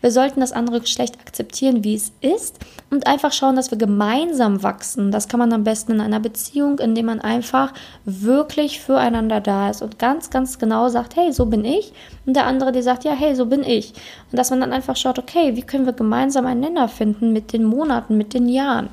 Wir 0.00 0.10
sollten 0.10 0.40
das 0.40 0.52
andere 0.52 0.80
Geschlecht 0.80 1.20
akzeptieren, 1.20 1.84
wie 1.84 1.94
es 1.94 2.12
ist 2.22 2.58
und 2.88 3.06
einfach 3.06 3.32
schauen, 3.32 3.56
dass 3.56 3.70
wir 3.70 3.76
gemeinsam 3.76 4.62
wachsen. 4.62 5.10
Das 5.10 5.28
kann 5.28 5.40
man 5.40 5.52
am 5.52 5.64
besten 5.64 5.92
in 5.92 6.00
einer 6.00 6.20
Beziehung, 6.20 6.78
indem 6.78 7.06
man 7.06 7.20
einfach 7.20 7.74
wirklich 8.06 8.80
füreinander 8.80 9.40
da 9.40 9.68
ist 9.68 9.82
und 9.82 9.98
ganz, 9.98 10.30
ganz 10.30 10.58
genau 10.58 10.88
sagt, 10.88 11.16
hey, 11.16 11.32
so 11.32 11.46
bin 11.46 11.66
ich. 11.66 11.92
Und 12.24 12.34
der 12.34 12.46
andere, 12.46 12.72
der 12.72 12.82
sagt, 12.82 13.04
ja, 13.04 13.09
hey, 13.14 13.34
so 13.34 13.46
bin 13.46 13.62
ich. 13.62 13.92
Und 14.30 14.38
dass 14.38 14.50
man 14.50 14.60
dann 14.60 14.72
einfach 14.72 14.96
schaut, 14.96 15.18
okay, 15.18 15.56
wie 15.56 15.62
können 15.62 15.86
wir 15.86 15.92
gemeinsam 15.92 16.46
einen 16.46 16.60
Nenner 16.60 16.88
finden 16.88 17.32
mit 17.32 17.52
den 17.52 17.64
Monaten, 17.64 18.16
mit 18.16 18.34
den 18.34 18.48
Jahren. 18.48 18.88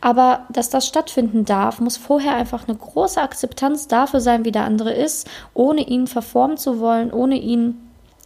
Aber 0.00 0.46
dass 0.50 0.68
das 0.68 0.86
stattfinden 0.86 1.44
darf, 1.44 1.80
muss 1.80 1.96
vorher 1.96 2.34
einfach 2.34 2.66
eine 2.66 2.76
große 2.76 3.20
Akzeptanz 3.20 3.86
dafür 3.86 4.20
sein, 4.20 4.44
wie 4.44 4.50
der 4.50 4.64
andere 4.64 4.92
ist, 4.92 5.28
ohne 5.54 5.86
ihn 5.88 6.08
verformen 6.08 6.56
zu 6.56 6.80
wollen, 6.80 7.12
ohne 7.12 7.36
ihn 7.36 7.80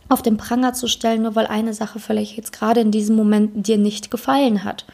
auf 0.09 0.23
den 0.23 0.39
Pranger 0.39 0.73
zu 0.73 0.89
stellen, 0.89 1.23
nur 1.23 1.35
weil 1.35 1.47
eine 1.47 1.75
Sache 1.75 1.99
vielleicht 1.99 2.37
jetzt 2.37 2.53
gerade 2.53 2.81
in 2.81 2.91
diesem 2.91 3.17
Moment 3.17 3.67
dir 3.67 3.77
nicht 3.77 4.11
gefallen 4.11 4.65
hat. 4.65 4.87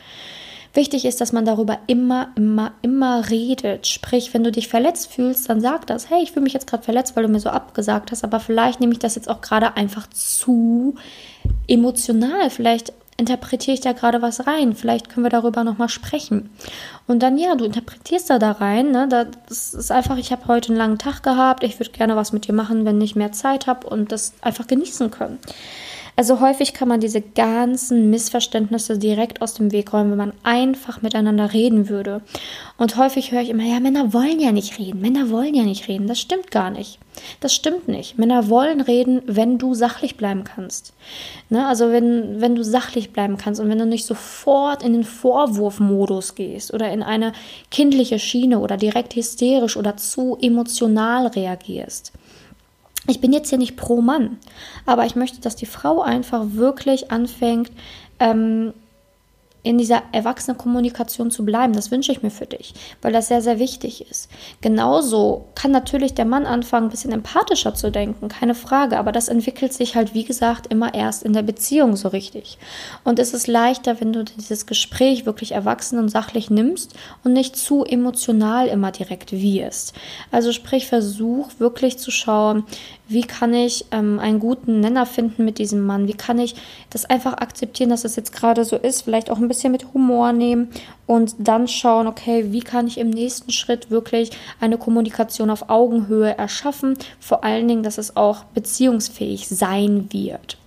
Wichtig 0.75 1.05
ist, 1.05 1.21
dass 1.21 1.33
man 1.33 1.45
darüber 1.45 1.79
immer, 1.87 2.29
immer, 2.35 2.73
immer 2.81 3.29
redet. 3.29 3.87
Sprich, 3.87 4.33
wenn 4.33 4.43
du 4.43 4.51
dich 4.51 4.69
verletzt 4.69 5.13
fühlst, 5.13 5.49
dann 5.51 5.61
sag 5.61 5.87
das. 5.87 6.09
Hey, 6.09 6.23
ich 6.23 6.33
fühle 6.33 6.45
mich 6.45 6.55
jetzt 6.55 6.67
gerade 6.67 6.83
verletzt, 6.83 7.15
weil 7.15 7.25
du 7.25 7.29
mir 7.29 7.41
so 7.41 7.51
abgesagt 7.51 8.11
hast, 8.11 8.25
aber 8.25 8.41
vielleicht 8.41 8.81
nehme 8.81 8.93
ich 8.93 8.99
das 8.99 9.15
jetzt 9.15 9.29
auch 9.29 9.43
gerade 9.43 9.77
einfach 9.77 10.07
zu 10.09 10.95
emotional. 11.69 12.49
Vielleicht 12.49 12.95
interpretiere 13.19 13.75
ich 13.75 13.81
da 13.81 13.93
gerade 13.93 14.23
was 14.23 14.47
rein? 14.47 14.75
Vielleicht 14.75 15.09
können 15.09 15.25
wir 15.25 15.31
darüber 15.31 15.63
nochmal 15.63 15.91
sprechen. 15.91 16.51
Und 17.07 17.23
dann, 17.23 17.37
ja, 17.37 17.55
du 17.55 17.65
interpretierst 17.65 18.31
da 18.31 18.39
da 18.39 18.53
rein. 18.53 18.91
Ne? 18.91 19.09
Das 19.47 19.75
ist 19.75 19.93
einfach, 19.93 20.17
ich 20.17 20.33
habe 20.33 20.47
heute 20.49 20.71
einen 20.71 20.79
langen 20.79 20.99
Tag 20.99 21.23
gehabt, 21.23 21.65
ich 21.65 21.79
würde 21.79 21.93
gerne 21.93 22.17
was 22.17 22.33
mit 22.33 22.47
dir 22.49 22.55
machen, 22.55 22.85
wenn 22.85 23.01
ich 23.01 23.15
mehr 23.15 23.33
Zeit 23.33 23.67
habe 23.67 23.87
und 23.87 24.11
das 24.11 24.33
einfach 24.41 24.67
genießen 24.67 25.11
können. 25.11 25.39
Also 26.15 26.41
häufig 26.41 26.75
kann 26.75 26.89
man 26.89 27.01
diese 27.01 27.23
ganzen 27.23 28.11
Missverständnisse 28.11 28.99
direkt 28.99 29.41
aus 29.41 29.55
dem 29.55 29.73
Weg 29.73 29.93
räumen, 29.93 30.11
wenn 30.11 30.19
man 30.19 30.33
einfach 30.43 31.01
miteinander 31.01 31.55
reden 31.55 31.89
würde. 31.89 32.21
Und 32.77 32.97
häufig 32.97 33.33
höre 33.33 33.41
ich 33.41 33.49
immer, 33.49 33.65
ja, 33.65 33.81
Männer 33.81 34.13
wollen 34.13 34.39
ja 34.39 34.53
nicht 34.53 34.79
reden, 34.79 35.01
Männer 35.01 35.31
wollen 35.31 35.55
ja 35.55 35.63
nicht 35.63 35.89
reden. 35.89 36.07
Das 36.07 36.21
stimmt 36.21 36.51
gar 36.51 36.71
nicht. 36.71 36.99
Das 37.41 37.55
stimmt 37.55 37.89
nicht. 37.89 38.19
Männer 38.19 38.51
wollen 38.51 38.83
reden, 38.83 39.23
wenn 39.27 39.57
du 39.57 39.75
sachlich 39.75 40.17
bleiben 40.17 40.45
kannst. 40.45 40.93
Ne? 41.49 41.67
Also 41.67 41.91
wenn, 41.91 42.41
wenn 42.41 42.57
du 42.57 42.63
sachlich 42.63 43.13
bleiben 43.13 43.39
kannst 43.39 43.61
und 43.61 43.71
wenn 43.71 43.79
du 43.79 43.87
nicht 43.87 44.05
sofort 44.05 44.83
in 44.83 44.93
den 44.93 45.05
Vorwurfmodus 45.05 46.35
gehst 46.35 46.75
oder 46.75 46.91
in 46.93 47.03
eine 47.03 47.33
kindliche 47.71 48.19
Schiene 48.19 48.59
oder 48.61 48.77
direkt 48.77 49.15
hysterisch 49.15 49.77
oder 49.77 49.97
zu 49.97 50.37
emotional 50.41 51.27
reagierst 51.29 52.13
ich 53.07 53.21
bin 53.21 53.33
jetzt 53.33 53.49
hier 53.49 53.59
nicht 53.59 53.77
pro 53.77 54.01
Mann, 54.01 54.39
aber 54.87 55.07
ich 55.07 55.17
möchte, 55.17 55.41
dass 55.41 55.57
die 55.57 55.67
Frau 55.67 56.03
einfach 56.03 56.45
wirklich 56.53 57.11
anfängt, 57.11 57.71
ähm, 58.21 58.73
in 59.65 59.79
dieser 59.79 60.03
erwachsenen 60.11 60.59
Kommunikation 60.59 61.31
zu 61.31 61.45
bleiben. 61.45 61.73
Das 61.73 61.91
wünsche 61.91 62.11
ich 62.11 62.23
mir 62.23 62.31
für 62.31 62.47
dich, 62.47 62.75
weil 63.01 63.13
das 63.13 63.29
sehr, 63.29 63.43
sehr 63.43 63.59
wichtig 63.61 64.09
ist. 64.11 64.29
Genauso 64.61 65.47
kann 65.55 65.71
natürlich 65.71 66.15
der 66.15 66.25
Mann 66.25 66.47
anfangen, 66.47 66.87
ein 66.87 66.91
bisschen 66.91 67.13
empathischer 67.13 67.75
zu 67.75 67.91
denken, 67.91 68.29
keine 68.29 68.57
Frage, 68.57 68.99
aber 68.99 69.13
das 69.13 69.29
entwickelt 69.29 69.73
sich 69.73 69.95
halt, 69.95 70.15
wie 70.15 70.25
gesagt, 70.25 70.67
immer 70.67 70.95
erst 70.95 71.23
in 71.23 71.33
der 71.33 71.43
Beziehung 71.43 71.95
so 71.97 72.09
richtig. 72.09 72.59
Und 73.05 73.21
es 73.21 73.35
ist 73.35 73.47
leichter, 73.47 74.01
wenn 74.01 74.13
du 74.13 74.25
dieses 74.25 74.67
Gespräch 74.67 75.27
wirklich 75.27 75.53
erwachsen 75.53 75.99
und 75.99 76.09
sachlich 76.09 76.51
nimmst 76.51 76.95
und 77.23 77.33
nicht 77.33 77.57
zu 77.57 77.85
emotional 77.85 78.67
immer 78.67 78.91
direkt 78.91 79.31
wirst. 79.33 79.95
Also 80.33 80.53
sprich, 80.53 80.89
versuch 80.89 81.51
wirklich 81.59 81.99
zu 81.99 82.11
schauen, 82.11 82.65
wie 83.13 83.23
kann 83.23 83.55
ich 83.55 83.85
ähm, 83.91 84.19
einen 84.19 84.41
guten 84.41 84.81
Nenner 84.81 85.07
finden 85.07 85.45
mit 85.45 85.59
diesem 85.59 85.83
Mann? 85.85 86.09
Wie 86.09 86.15
kann 86.15 86.39
ich 86.39 86.55
das 86.91 87.05
einfach 87.05 87.35
akzeptieren, 87.35 87.91
dass 87.91 88.01
es 88.01 88.13
das 88.13 88.17
jetzt 88.17 88.33
gerade 88.33 88.65
so 88.65 88.77
ist? 88.77 89.03
Vielleicht 89.03 89.31
auch 89.31 89.39
ein 89.39 89.49
bisschen 89.49 89.73
mit 89.73 89.93
Humor 89.95 90.33
nehmen 90.33 90.69
und 91.07 91.35
dann 91.39 91.69
schauen, 91.69 92.07
okay, 92.07 92.53
wie 92.53 92.61
kann 92.61 92.87
ich 92.87 92.99
im 92.99 93.11
nächsten 93.11 93.53
Schritt 93.53 93.91
wirklich 93.91 94.31
eine 94.61 94.79
Kommunikation 94.79 95.51
auf 95.51 95.69
Augenhöhe 95.69 96.37
erschaffen? 96.37 96.97
Vor 97.21 97.45
allen 97.45 97.69
Dingen, 97.69 97.83
dass 97.83 97.99
es 97.99 98.17
auch 98.17 98.45
beziehungsfähig 98.45 99.49
sein 99.49 100.09
wird. 100.11 100.59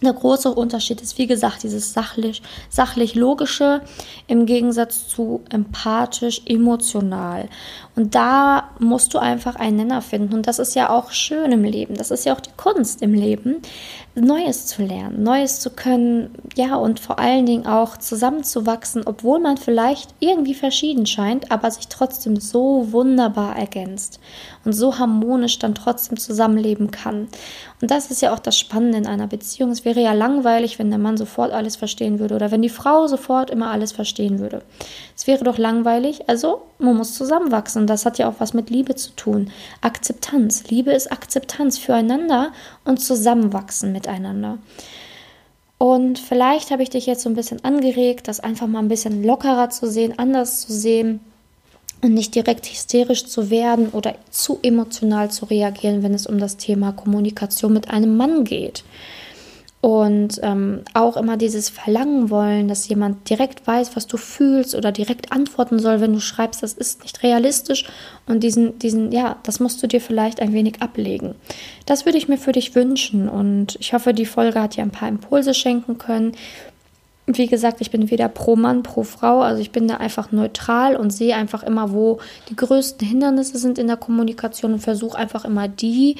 Der 0.00 0.12
große 0.12 0.54
Unterschied 0.54 1.00
ist, 1.00 1.18
wie 1.18 1.26
gesagt, 1.26 1.64
dieses 1.64 1.92
sachlich, 1.92 2.40
sachlich 2.70 3.16
logische 3.16 3.80
im 4.28 4.46
Gegensatz 4.46 5.08
zu 5.08 5.40
empathisch 5.50 6.42
emotional. 6.46 7.48
Und 7.98 8.14
da 8.14 8.70
musst 8.78 9.12
du 9.12 9.18
einfach 9.18 9.56
einen 9.56 9.78
Nenner 9.78 10.02
finden. 10.02 10.32
Und 10.32 10.46
das 10.46 10.60
ist 10.60 10.76
ja 10.76 10.88
auch 10.88 11.10
schön 11.10 11.50
im 11.50 11.64
Leben. 11.64 11.96
Das 11.96 12.12
ist 12.12 12.24
ja 12.24 12.32
auch 12.32 12.40
die 12.40 12.52
Kunst 12.56 13.02
im 13.02 13.12
Leben, 13.12 13.56
Neues 14.14 14.66
zu 14.66 14.82
lernen, 14.82 15.22
Neues 15.22 15.60
zu 15.60 15.70
können, 15.70 16.30
ja, 16.56 16.76
und 16.76 17.00
vor 17.00 17.18
allen 17.18 17.46
Dingen 17.46 17.66
auch 17.66 17.96
zusammenzuwachsen, 17.96 19.02
obwohl 19.04 19.38
man 19.38 19.56
vielleicht 19.56 20.14
irgendwie 20.20 20.54
verschieden 20.54 21.06
scheint, 21.06 21.50
aber 21.50 21.70
sich 21.70 21.88
trotzdem 21.88 22.36
so 22.36 22.92
wunderbar 22.92 23.56
ergänzt 23.56 24.20
und 24.64 24.72
so 24.72 24.98
harmonisch 24.98 25.58
dann 25.58 25.74
trotzdem 25.74 26.18
zusammenleben 26.18 26.90
kann. 26.90 27.28
Und 27.80 27.90
das 27.90 28.10
ist 28.10 28.22
ja 28.22 28.34
auch 28.34 28.40
das 28.40 28.58
Spannende 28.58 28.98
in 28.98 29.06
einer 29.06 29.28
Beziehung. 29.28 29.70
Es 29.70 29.84
wäre 29.84 30.00
ja 30.00 30.12
langweilig, 30.12 30.78
wenn 30.78 30.90
der 30.90 30.98
Mann 30.98 31.16
sofort 31.16 31.52
alles 31.52 31.76
verstehen 31.76 32.18
würde 32.18 32.34
oder 32.34 32.50
wenn 32.50 32.62
die 32.62 32.68
Frau 32.68 33.06
sofort 33.06 33.50
immer 33.50 33.70
alles 33.70 33.92
verstehen 33.92 34.40
würde. 34.40 34.62
Es 35.16 35.26
wäre 35.26 35.44
doch 35.44 35.58
langweilig, 35.58 36.28
also 36.28 36.62
man 36.78 36.96
muss 36.96 37.14
zusammenwachsen. 37.14 37.86
Das 37.88 38.06
hat 38.06 38.18
ja 38.18 38.28
auch 38.28 38.36
was 38.38 38.54
mit 38.54 38.70
Liebe 38.70 38.94
zu 38.94 39.10
tun. 39.16 39.50
Akzeptanz. 39.80 40.64
Liebe 40.68 40.92
ist 40.92 41.10
Akzeptanz 41.10 41.78
füreinander 41.78 42.52
und 42.84 42.98
zusammenwachsen 42.98 43.92
miteinander. 43.92 44.58
Und 45.78 46.18
vielleicht 46.18 46.70
habe 46.70 46.82
ich 46.82 46.90
dich 46.90 47.06
jetzt 47.06 47.22
so 47.22 47.28
ein 47.28 47.36
bisschen 47.36 47.64
angeregt, 47.64 48.28
das 48.28 48.40
einfach 48.40 48.66
mal 48.66 48.80
ein 48.80 48.88
bisschen 48.88 49.22
lockerer 49.22 49.70
zu 49.70 49.88
sehen, 49.88 50.18
anders 50.18 50.60
zu 50.60 50.72
sehen 50.72 51.20
und 52.02 52.14
nicht 52.14 52.34
direkt 52.34 52.66
hysterisch 52.66 53.26
zu 53.26 53.50
werden 53.50 53.88
oder 53.88 54.16
zu 54.30 54.58
emotional 54.62 55.30
zu 55.30 55.46
reagieren, 55.46 56.02
wenn 56.02 56.14
es 56.14 56.26
um 56.26 56.38
das 56.38 56.56
Thema 56.56 56.92
Kommunikation 56.92 57.72
mit 57.72 57.90
einem 57.90 58.16
Mann 58.16 58.44
geht. 58.44 58.84
Und 59.80 60.40
ähm, 60.42 60.82
auch 60.92 61.16
immer 61.16 61.36
dieses 61.36 61.68
Verlangen 61.68 62.30
wollen, 62.30 62.66
dass 62.66 62.88
jemand 62.88 63.30
direkt 63.30 63.64
weiß, 63.64 63.94
was 63.94 64.08
du 64.08 64.16
fühlst 64.16 64.74
oder 64.74 64.90
direkt 64.90 65.30
antworten 65.30 65.78
soll, 65.78 66.00
wenn 66.00 66.12
du 66.12 66.20
schreibst, 66.20 66.64
das 66.64 66.72
ist 66.72 67.02
nicht 67.02 67.22
realistisch. 67.22 67.84
Und 68.26 68.42
diesen, 68.42 68.80
diesen, 68.80 69.12
ja, 69.12 69.36
das 69.44 69.60
musst 69.60 69.80
du 69.80 69.86
dir 69.86 70.00
vielleicht 70.00 70.40
ein 70.40 70.52
wenig 70.52 70.82
ablegen. 70.82 71.36
Das 71.86 72.06
würde 72.06 72.18
ich 72.18 72.26
mir 72.26 72.38
für 72.38 72.50
dich 72.50 72.74
wünschen. 72.74 73.28
Und 73.28 73.76
ich 73.78 73.92
hoffe, 73.92 74.12
die 74.14 74.26
Folge 74.26 74.60
hat 74.60 74.76
dir 74.76 74.82
ein 74.82 74.90
paar 74.90 75.08
Impulse 75.08 75.54
schenken 75.54 75.96
können. 75.96 76.32
Wie 77.26 77.46
gesagt, 77.46 77.80
ich 77.80 77.92
bin 77.92 78.10
weder 78.10 78.28
pro 78.28 78.56
Mann, 78.56 78.82
pro 78.82 79.04
Frau, 79.04 79.42
also 79.42 79.60
ich 79.60 79.70
bin 79.70 79.86
da 79.86 79.98
einfach 79.98 80.32
neutral 80.32 80.96
und 80.96 81.10
sehe 81.10 81.36
einfach 81.36 81.62
immer, 81.62 81.92
wo 81.92 82.20
die 82.48 82.56
größten 82.56 83.06
Hindernisse 83.06 83.58
sind 83.58 83.78
in 83.78 83.86
der 83.86 83.98
Kommunikation 83.98 84.72
und 84.72 84.80
versuche 84.80 85.18
einfach 85.18 85.44
immer 85.44 85.68
die 85.68 86.16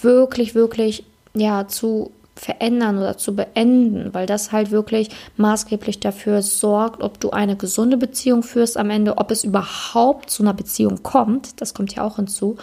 wirklich, 0.00 0.54
wirklich, 0.54 1.04
ja, 1.34 1.68
zu 1.68 2.10
verändern 2.36 2.98
oder 2.98 3.16
zu 3.16 3.34
beenden, 3.34 4.12
weil 4.12 4.26
das 4.26 4.52
halt 4.52 4.70
wirklich 4.70 5.08
maßgeblich 5.36 6.00
dafür 6.00 6.42
sorgt, 6.42 7.02
ob 7.02 7.18
du 7.18 7.30
eine 7.30 7.56
gesunde 7.56 7.96
Beziehung 7.96 8.42
führst 8.42 8.76
am 8.76 8.90
Ende, 8.90 9.18
ob 9.18 9.30
es 9.30 9.42
überhaupt 9.42 10.30
zu 10.30 10.42
einer 10.42 10.54
Beziehung 10.54 11.02
kommt, 11.02 11.60
das 11.60 11.74
kommt 11.74 11.94
ja 11.94 12.04
auch 12.04 12.16
hinzu, 12.16 12.56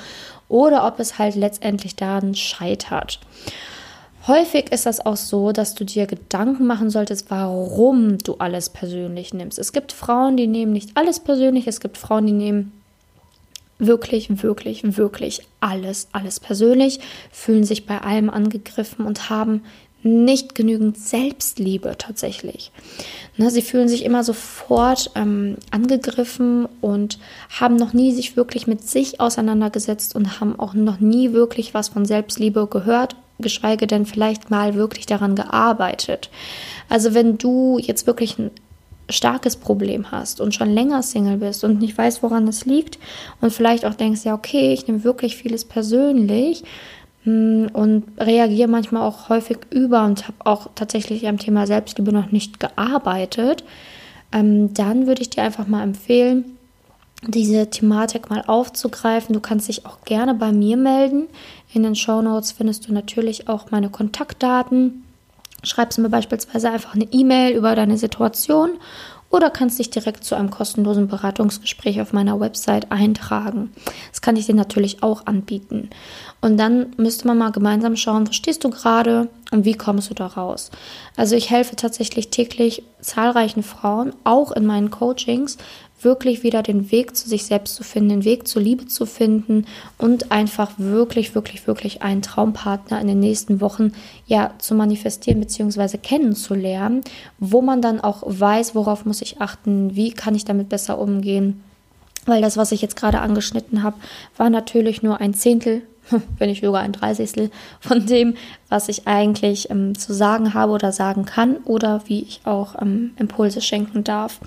oder 0.48 0.86
ob 0.86 1.00
es 1.00 1.18
halt 1.18 1.36
letztendlich 1.36 1.96
daran 1.96 2.36
scheitert. 2.36 3.20
Häufig 4.27 4.72
ist 4.72 4.86
das 4.86 5.06
auch 5.06 5.18
so, 5.18 5.51
dass 5.51 5.75
du 5.75 5.84
dir 5.84 6.06
Gedanken 6.06 6.65
machen 6.65 6.89
solltest, 6.89 7.30
warum 7.30 8.20
du 8.20 8.36
alles 8.36 8.70
persönlich 8.70 9.34
nimmst. 9.34 9.60
Es 9.60 9.74
gibt 9.74 9.92
Frauen, 9.92 10.38
die 10.38 10.48
nehmen 10.48 10.72
nicht 10.72 10.92
alles 10.96 11.20
persönlich, 11.20 11.68
es 11.68 11.82
gibt 11.82 11.98
Frauen, 11.98 12.27
die 12.27 12.32
nehmen 12.34 12.72
wirklich, 13.88 14.44
wirklich, 14.44 14.98
wirklich 14.98 15.42
alles, 15.60 16.08
alles 16.12 16.40
persönlich, 16.40 17.00
fühlen 17.32 17.63
sich 17.63 17.86
bei 17.86 18.00
allem 18.00 18.30
angegriffen 18.30 19.06
und 19.06 19.30
haben 19.30 19.62
nicht 20.04 20.54
genügend 20.54 20.98
Selbstliebe 20.98 21.96
tatsächlich. 21.98 22.72
Ne, 23.38 23.50
sie 23.50 23.62
fühlen 23.62 23.88
sich 23.88 24.04
immer 24.04 24.24
sofort 24.24 25.12
ähm, 25.16 25.58
angegriffen 25.72 26.68
und 26.82 27.20
haben 27.50 27.78
noch 27.78 27.94
nie 27.94 28.12
sich 28.12 28.36
wirklich 28.36 28.68
mit 28.68 28.88
sich 28.88 29.20
auseinandergesetzt 29.20 30.16
und 30.16 30.40
haben 30.40 30.60
auch 30.60 30.74
noch 30.74 31.00
nie 31.00 31.32
wirklich 31.32 31.74
was 31.74 31.90
von 31.90 32.06
Selbstliebe 32.06 32.68
gehört, 32.68 33.16
geschweige 33.40 33.88
denn 33.88 34.06
vielleicht 34.06 34.52
mal 34.52 34.75
wirklich 34.75 35.06
daran 35.06 35.36
gearbeitet. 35.36 36.30
Also 36.90 37.13
wenn 37.13 37.38
du 37.38 37.80
jetzt 37.80 38.06
wirklich 38.06 38.38
starkes 39.10 39.58
Problem 39.58 40.12
hast 40.12 40.40
und 40.42 40.54
schon 40.56 40.70
länger 40.70 41.04
Single 41.04 41.38
bist 41.38 41.64
und 41.64 41.80
nicht 41.80 41.98
weißt, 41.98 42.24
woran 42.24 42.48
es 42.48 42.66
liegt 42.66 43.00
und 43.42 43.52
vielleicht 43.52 43.86
auch 43.86 43.96
denkst, 43.96 44.24
ja, 44.24 44.34
okay, 44.34 44.74
ich 44.74 44.88
nehme 44.88 45.04
wirklich 45.04 45.36
vieles 45.36 45.66
persönlich 45.66 46.64
hm, 47.24 47.70
und 47.74 48.04
reagiere 48.18 48.70
manchmal 48.70 49.04
auch 49.04 49.30
häufig 49.30 49.58
über 49.70 50.06
und 50.06 50.28
habe 50.28 50.38
auch 50.46 50.70
tatsächlich 50.76 51.28
am 51.28 51.38
Thema 51.38 51.68
Selbstliebe 51.68 52.12
noch 52.12 52.32
nicht 52.32 52.60
gearbeitet, 52.60 53.64
ähm, 54.32 54.74
dann 54.74 55.08
würde 55.08 55.22
ich 55.22 55.30
dir 55.30 55.44
einfach 55.44 55.68
mal 55.68 55.84
empfehlen, 55.84 56.58
diese 57.28 57.70
Thematik 57.70 58.30
mal 58.30 58.44
aufzugreifen. 58.46 59.34
Du 59.34 59.40
kannst 59.40 59.70
dich 59.70 59.86
auch 59.86 60.02
gerne 60.02 60.34
bei 60.34 60.52
mir 60.52 60.76
melden. 60.76 61.28
In 61.74 61.84
den 61.84 61.96
Show 61.96 62.22
Notes 62.22 62.52
findest 62.52 62.88
du 62.88 62.94
natürlich 62.94 63.48
auch 63.48 63.72
meine 63.72 63.90
Kontaktdaten. 63.90 65.04
Schreibst 65.63 65.98
mir 66.00 66.10
beispielsweise 66.10 66.70
einfach 66.70 66.96
eine 66.96 67.08
E-Mail 67.12 67.55
über 67.55 67.75
deine 67.75 67.98
Situation 67.98 68.77
oder 69.34 69.50
kannst 69.50 69.79
dich 69.79 69.89
direkt 69.89 70.24
zu 70.24 70.36
einem 70.36 70.51
kostenlosen 70.51 71.08
Beratungsgespräch 71.08 72.00
auf 72.01 72.13
meiner 72.13 72.39
Website 72.39 72.91
eintragen. 72.91 73.74
Das 74.12 74.22
kann 74.22 74.36
ich 74.36 74.46
dir 74.46 74.53
natürlich 74.53 75.01
auch 75.01 75.25
anbieten. 75.25 75.89
Und 76.39 76.58
dann 76.58 76.93
müsste 76.98 77.25
man 77.25 77.39
mal 77.39 77.51
gemeinsam 77.51 77.96
schauen, 77.96 78.27
wo 78.27 78.32
stehst 78.32 78.63
du 78.63 78.70
gerade 78.70 79.29
und 79.51 79.65
wie 79.65 79.74
kommst 79.74 80.12
du 80.12 80.13
da 80.13 80.27
raus. 80.27 80.70
Also 81.17 81.36
ich 81.36 81.50
helfe 81.50 81.75
tatsächlich 81.75 82.29
täglich 82.29 82.84
zahlreichen 83.01 83.63
Frauen, 83.63 84.13
auch 84.24 84.51
in 84.51 84.67
meinen 84.67 84.91
Coachings, 84.91 85.58
wirklich 86.04 86.44
wieder 86.44 86.64
den 86.64 86.92
Weg 86.92 87.16
zu 87.16 87.28
sich 87.28 87.46
selbst 87.46 87.76
zu 87.76 87.84
finden, 87.84 88.10
den 88.10 88.26
Weg 88.26 88.48
zur 88.48 88.62
Liebe 88.62 88.86
zu 88.86 89.06
finden 89.06 89.66
und 89.98 90.32
einfach 90.32 90.72
wirklich, 90.78 91.36
wirklich, 91.36 91.68
wirklich 91.68 92.02
einen 92.02 92.22
Traumpartner 92.22 93.00
in 93.00 93.08
den 93.08 93.20
nächsten 93.20 93.62
Wochen 93.62 93.94
ja 94.26 94.52
zu 94.58 94.76
manifestieren 94.76 95.40
bzw. 95.40 95.98
kennenzulernen, 95.98 97.02
wo 97.40 97.62
man 97.62 97.82
dann 97.82 98.00
auch 98.00 98.24
weiß, 98.26 98.76
worauf 98.76 99.06
muss 99.06 99.22
ich 99.22 99.42
achten, 99.42 99.96
wie 99.96 100.12
kann 100.12 100.36
ich 100.36 100.46
damit 100.46 100.70
besser 100.70 101.00
umgehen. 101.00 101.64
Weil 102.26 102.42
das, 102.42 102.56
was 102.56 102.72
ich 102.72 102.82
jetzt 102.82 102.96
gerade 102.96 103.20
angeschnitten 103.20 103.84
habe, 103.84 103.98
war 104.38 104.50
natürlich 104.50 105.04
nur 105.04 105.20
ein 105.20 105.34
Zehntel 105.34 105.82
wenn 106.38 106.50
nicht 106.50 106.64
sogar 106.64 106.82
ein 106.82 106.92
Dreißigstel 106.92 107.50
von 107.80 108.06
dem, 108.06 108.36
was 108.70 108.90
ich 108.90 109.08
eigentlich 109.08 109.70
ähm, 109.70 109.98
zu 109.98 110.14
sagen 110.14 110.54
habe 110.54 110.72
oder 110.72 110.92
sagen 110.92 111.26
kann 111.26 111.58
oder 111.66 112.02
wie 112.08 112.22
ich 112.22 112.42
auch 112.46 112.82
ähm, 112.82 113.12
Impulse 113.18 113.62
schenken 113.62 114.04
darf. 114.04 114.40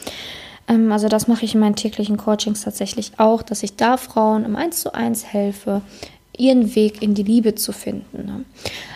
Ähm, 0.69 0.91
also 0.93 1.09
das 1.09 1.29
mache 1.29 1.45
ich 1.45 1.55
in 1.55 1.61
meinen 1.61 1.77
täglichen 1.77 2.17
Coachings 2.17 2.63
tatsächlich 2.63 3.13
auch, 3.19 3.43
dass 3.43 3.63
ich 3.63 3.77
da 3.77 3.97
Frauen 3.97 4.45
im 4.45 4.57
1 4.57 4.81
zu 4.81 4.95
1 4.95 5.27
helfe, 5.27 5.83
ihren 6.37 6.75
Weg 6.75 7.03
in 7.03 7.15
die 7.15 7.23
Liebe 7.23 7.55
zu 7.55 7.73
finden. 7.73 8.27
Ne? 8.27 8.45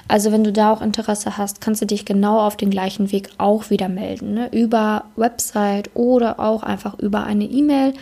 Also 0.08 0.30
wenn 0.30 0.44
du 0.44 0.52
da 0.52 0.72
auch 0.72 0.82
Interesse 0.82 1.38
hast, 1.38 1.60
kannst 1.60 1.80
du 1.80 1.86
dich 1.86 2.04
genau 2.04 2.40
auf 2.40 2.56
den 2.56 2.70
gleichen 2.70 3.12
Weg 3.12 3.30
auch 3.38 3.70
wieder 3.70 3.88
melden, 3.88 4.34
ne? 4.34 4.48
über 4.52 5.04
Website 5.16 5.90
oder 5.94 6.38
auch 6.38 6.62
einfach 6.62 6.98
über 6.98 7.24
eine 7.24 7.44
E-Mail 7.44 7.94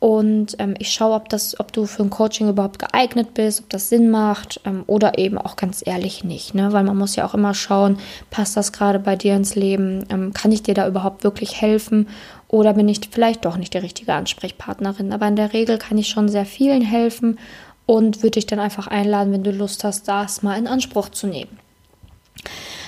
und 0.00 0.56
ähm, 0.58 0.74
ich 0.78 0.92
schaue, 0.92 1.14
ob, 1.14 1.28
das, 1.28 1.60
ob 1.60 1.74
du 1.74 1.84
für 1.84 2.02
ein 2.02 2.08
Coaching 2.08 2.48
überhaupt 2.48 2.78
geeignet 2.78 3.34
bist, 3.34 3.60
ob 3.60 3.68
das 3.68 3.90
Sinn 3.90 4.10
macht 4.10 4.58
ähm, 4.64 4.82
oder 4.86 5.18
eben 5.18 5.36
auch 5.36 5.56
ganz 5.56 5.82
ehrlich 5.86 6.24
nicht. 6.24 6.54
Ne? 6.54 6.72
Weil 6.72 6.84
man 6.84 6.96
muss 6.96 7.16
ja 7.16 7.26
auch 7.26 7.34
immer 7.34 7.52
schauen, 7.52 7.98
passt 8.30 8.56
das 8.56 8.72
gerade 8.72 8.98
bei 8.98 9.14
dir 9.14 9.36
ins 9.36 9.56
Leben? 9.56 10.06
Ähm, 10.08 10.32
kann 10.32 10.52
ich 10.52 10.62
dir 10.62 10.72
da 10.72 10.88
überhaupt 10.88 11.22
wirklich 11.22 11.60
helfen? 11.60 12.08
Oder 12.50 12.74
bin 12.74 12.88
ich 12.88 13.00
vielleicht 13.08 13.44
doch 13.44 13.56
nicht 13.56 13.74
die 13.74 13.78
richtige 13.78 14.12
Ansprechpartnerin? 14.12 15.12
Aber 15.12 15.28
in 15.28 15.36
der 15.36 15.52
Regel 15.52 15.78
kann 15.78 15.98
ich 15.98 16.08
schon 16.08 16.28
sehr 16.28 16.44
vielen 16.44 16.82
helfen 16.82 17.38
und 17.86 18.24
würde 18.24 18.32
dich 18.32 18.46
dann 18.46 18.58
einfach 18.58 18.88
einladen, 18.88 19.32
wenn 19.32 19.44
du 19.44 19.52
Lust 19.52 19.84
hast, 19.84 20.08
das 20.08 20.42
mal 20.42 20.58
in 20.58 20.66
Anspruch 20.66 21.10
zu 21.10 21.28
nehmen. 21.28 21.58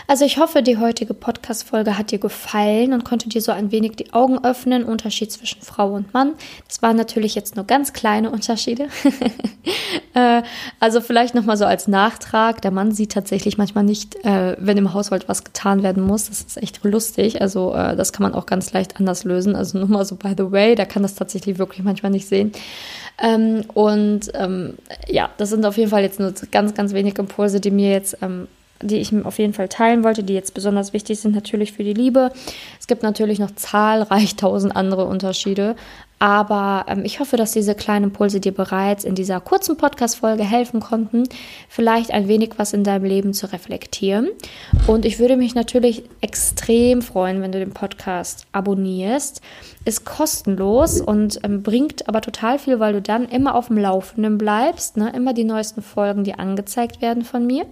Also 0.07 0.25
ich 0.25 0.39
hoffe, 0.39 0.63
die 0.63 0.79
heutige 0.79 1.15
Podcast-Folge 1.15 1.97
hat 1.97 2.11
dir 2.11 2.19
gefallen 2.19 2.93
und 2.93 3.05
konnte 3.05 3.29
dir 3.29 3.41
so 3.41 3.53
ein 3.53 3.71
wenig 3.71 3.93
die 3.93 4.13
Augen 4.13 4.45
öffnen. 4.45 4.85
Unterschied 4.85 5.31
zwischen 5.33 5.63
Frau 5.63 5.93
und 5.95 6.13
Mann. 6.13 6.33
Das 6.67 6.83
waren 6.83 6.97
natürlich 6.97 7.35
jetzt 7.35 7.57
nur 7.57 7.65
ganz 7.65 7.93
kleine 7.93 8.31
Unterschiede. 8.31 8.89
Äh, 10.15 10.43
also 10.79 11.01
vielleicht 11.01 11.35
nochmal 11.35 11.57
so 11.57 11.65
als 11.65 11.89
Nachtrag. 11.89 12.61
Der 12.61 12.71
Mann 12.71 12.93
sieht 12.93 13.13
tatsächlich 13.13 13.57
manchmal 13.57 13.85
nicht, 13.85 14.23
äh, 14.27 14.57
wenn 14.59 14.77
im 14.77 14.93
Haushalt 14.93 15.27
was 15.27 15.43
getan 15.43 15.83
werden 15.83 16.03
muss. 16.03 16.29
Das 16.29 16.43
ist 16.43 16.63
echt 16.63 16.85
lustig. 16.85 17.41
Also 17.41 17.75
äh, 17.75 17.97
das 17.97 18.13
kann 18.13 18.25
man 18.25 18.35
auch 18.35 18.45
ganz 18.45 18.75
leicht 18.75 18.99
anders 18.99 19.25
lösen. 19.25 19.57
Also 19.57 19.79
nur 19.79 19.89
mal 19.89 20.05
so 20.05 20.17
by 20.17 20.35
the 20.37 20.51
way, 20.53 20.75
der 20.75 20.85
kann 20.85 21.03
das 21.03 21.15
tatsächlich 21.15 21.59
wirklich 21.59 21.83
manchmal 21.83 22.13
nicht 22.13 22.29
sehen. 22.29 22.53
Ähm, 23.23 23.65
und 23.73 24.31
ähm, 24.35 24.75
ja, 25.09 25.31
das 25.39 25.49
sind 25.49 25.65
auf 25.65 25.79
jeden 25.79 25.91
Fall 25.91 26.03
jetzt 26.03 26.21
nur 26.21 26.35
ganz, 26.51 26.75
ganz 26.75 26.93
wenige 26.93 27.23
Impulse, 27.23 27.61
die 27.61 27.71
mir 27.71 27.91
jetzt 27.91 28.19
ähm, 28.21 28.49
die 28.83 28.99
ich 28.99 29.13
auf 29.25 29.39
jeden 29.39 29.55
Fall 29.55 29.69
teilen 29.69 30.05
wollte, 30.05 30.23
die 30.23 30.35
jetzt 30.35 30.55
besonders 30.55 30.93
wichtig 30.93 31.21
sind 31.21 31.35
natürlich 31.35 31.73
für 31.73 31.85
die 31.85 31.95
Liebe. 31.95 32.31
Es 32.79 32.87
gibt 32.87 33.03
natürlich 33.03 33.39
noch 33.39 33.55
zahlreich 33.55 34.37
tausend 34.37 34.77
andere 34.77 35.07
Unterschiede, 35.07 35.77
aber 36.23 36.85
ähm, 36.87 37.05
ich 37.05 37.19
hoffe, 37.19 37.37
dass 37.37 37.51
diese 37.51 37.75
kleinen 37.75 38.05
Impulse 38.05 38.39
dir 38.39 38.55
bereits 38.55 39.03
in 39.03 39.17
dieser 39.17 39.41
kurzen 39.41 39.77
Podcast-Folge 39.77 40.45
helfen 40.45 40.79
konnten, 40.79 41.25
vielleicht 41.69 42.13
ein 42.13 42.29
wenig 42.29 42.53
was 42.59 42.73
in 42.73 42.85
deinem 42.85 43.07
Leben 43.07 43.35
zu 43.35 43.53
reflektieren. 43.53 44.29
Und 44.87 45.05
ich 45.05 45.19
würde 45.19 45.37
mich 45.37 45.57
natürlich 45.57 46.05
extrem 46.21 47.03
freuen, 47.03 47.43
wenn 47.43 47.51
du 47.51 47.59
den 47.59 47.73
Podcast 47.73 48.47
abonnierst. 48.53 49.41
Ist 49.85 50.05
kostenlos 50.05 51.01
und 51.01 51.41
ähm, 51.43 51.65
bringt 51.65 52.09
aber 52.09 52.21
total 52.21 52.61
viel, 52.61 52.79
weil 52.79 52.93
du 52.93 53.03
dann 53.03 53.29
immer 53.29 53.57
auf 53.57 53.67
dem 53.67 53.79
Laufenden 53.79 54.39
bleibst, 54.39 54.97
ne? 54.97 55.13
immer 55.17 55.35
die 55.35 55.43
neuesten 55.43 55.83
Folgen, 55.83 56.23
die 56.23 56.35
angezeigt 56.35 57.03
werden 57.03 57.25
von 57.25 57.45
mir. 57.45 57.67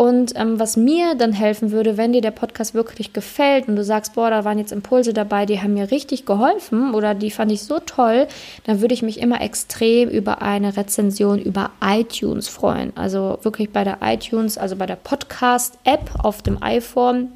Und 0.00 0.32
ähm, 0.34 0.58
was 0.58 0.78
mir 0.78 1.14
dann 1.14 1.34
helfen 1.34 1.72
würde, 1.72 1.98
wenn 1.98 2.14
dir 2.14 2.22
der 2.22 2.30
Podcast 2.30 2.72
wirklich 2.72 3.12
gefällt 3.12 3.68
und 3.68 3.76
du 3.76 3.84
sagst, 3.84 4.14
boah, 4.14 4.30
da 4.30 4.46
waren 4.46 4.58
jetzt 4.58 4.72
Impulse 4.72 5.12
dabei, 5.12 5.44
die 5.44 5.60
haben 5.60 5.74
mir 5.74 5.90
richtig 5.90 6.24
geholfen 6.24 6.94
oder 6.94 7.12
die 7.12 7.30
fand 7.30 7.52
ich 7.52 7.64
so 7.64 7.80
toll, 7.80 8.26
dann 8.64 8.80
würde 8.80 8.94
ich 8.94 9.02
mich 9.02 9.20
immer 9.20 9.42
extrem 9.42 10.08
über 10.08 10.40
eine 10.40 10.74
Rezension 10.74 11.38
über 11.38 11.72
iTunes 11.84 12.48
freuen. 12.48 12.96
Also 12.96 13.40
wirklich 13.42 13.72
bei 13.72 13.84
der 13.84 13.98
iTunes, 14.00 14.56
also 14.56 14.74
bei 14.74 14.86
der 14.86 14.96
Podcast-App 14.96 16.12
auf 16.22 16.40
dem 16.40 16.62
iPhone, 16.62 17.28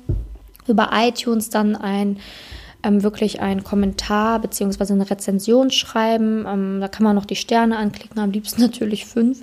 über 0.67 0.89
iTunes 0.95 1.51
dann 1.51 1.77
ein 1.77 2.19
ähm, 2.85 3.03
wirklich 3.03 3.41
einen 3.41 3.65
Kommentar 3.65 4.39
bzw. 4.41 4.93
eine 4.93 5.11
Rezension 5.11 5.71
schreiben. 5.71 6.45
Ähm, 6.47 6.81
da 6.81 6.89
kann 6.89 7.05
man 7.05 7.17
noch 7.17 7.25
die 7.25 7.37
Sterne 7.37 7.77
anklicken, 7.77 8.19
am 8.21 8.31
liebsten 8.31 8.61
natürlich 8.61 9.07
fünf, 9.07 9.43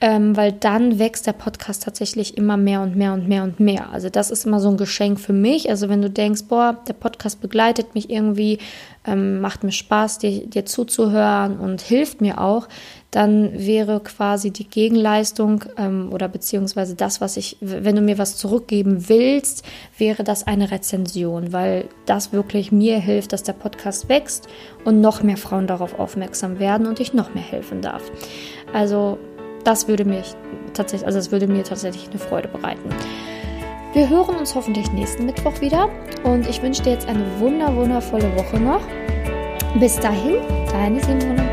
ähm, 0.00 0.36
weil 0.36 0.52
dann 0.52 0.98
wächst 0.98 1.26
der 1.26 1.32
Podcast 1.34 1.82
tatsächlich 1.84 2.36
immer 2.36 2.56
mehr 2.56 2.80
und 2.80 2.96
mehr 2.96 3.12
und 3.12 3.28
mehr 3.28 3.44
und 3.44 3.60
mehr. 3.60 3.90
Also 3.92 4.08
das 4.08 4.30
ist 4.30 4.46
immer 4.46 4.60
so 4.60 4.70
ein 4.70 4.76
Geschenk 4.76 5.20
für 5.20 5.32
mich. 5.32 5.68
Also 5.68 5.88
wenn 5.88 6.02
du 6.02 6.10
denkst, 6.10 6.44
boah, 6.48 6.78
der 6.88 6.94
Podcast 6.94 7.40
begleitet 7.40 7.94
mich 7.94 8.10
irgendwie, 8.10 8.58
ähm, 9.06 9.40
macht 9.40 9.64
mir 9.64 9.72
Spaß, 9.72 10.18
dir, 10.18 10.46
dir 10.46 10.64
zuzuhören 10.64 11.58
und 11.58 11.80
hilft 11.80 12.20
mir 12.20 12.40
auch, 12.40 12.68
dann 13.10 13.52
wäre 13.54 14.00
quasi 14.00 14.50
die 14.50 14.68
Gegenleistung 14.68 15.64
ähm, 15.76 16.10
oder 16.12 16.28
beziehungsweise 16.28 16.94
das, 16.94 17.20
was 17.20 17.36
ich, 17.36 17.56
wenn 17.60 17.96
du 17.96 18.02
mir 18.02 18.18
was 18.18 18.36
zurückgeben 18.36 19.08
willst, 19.08 19.64
wäre 19.98 20.22
das 20.22 20.46
eine 20.46 20.70
Rezension, 20.70 21.52
weil 21.52 21.86
das 22.06 22.32
wirklich 22.32 22.70
mir 22.70 22.98
hilft, 22.98 23.32
dass 23.32 23.42
der 23.42 23.52
Podcast 23.54 24.08
wächst 24.08 24.48
und 24.84 25.00
noch 25.00 25.22
mehr 25.22 25.36
Frauen 25.36 25.66
darauf 25.66 25.98
aufmerksam 25.98 26.58
werden 26.58 26.86
und 26.86 27.00
ich 27.00 27.12
noch 27.12 27.34
mehr 27.34 27.42
helfen 27.42 27.80
darf. 27.80 28.02
Also 28.72 29.18
das 29.64 29.88
würde 29.88 30.04
mir 30.04 30.22
tatsächlich, 30.72 31.06
also 31.06 31.18
es 31.18 31.32
würde 31.32 31.48
mir 31.48 31.64
tatsächlich 31.64 32.08
eine 32.08 32.18
Freude 32.18 32.48
bereiten. 32.48 32.88
Wir 33.92 34.08
hören 34.08 34.36
uns 34.36 34.54
hoffentlich 34.54 34.90
nächsten 34.92 35.26
Mittwoch 35.26 35.60
wieder 35.60 35.88
und 36.22 36.48
ich 36.48 36.62
wünsche 36.62 36.82
dir 36.82 36.92
jetzt 36.92 37.08
eine 37.08 37.24
wunder 37.40 37.74
wundervolle 37.74 38.36
Woche 38.36 38.60
noch. 38.60 38.82
Bis 39.80 39.98
dahin, 39.98 40.36
deine 40.70 41.00
Simone. 41.00 41.49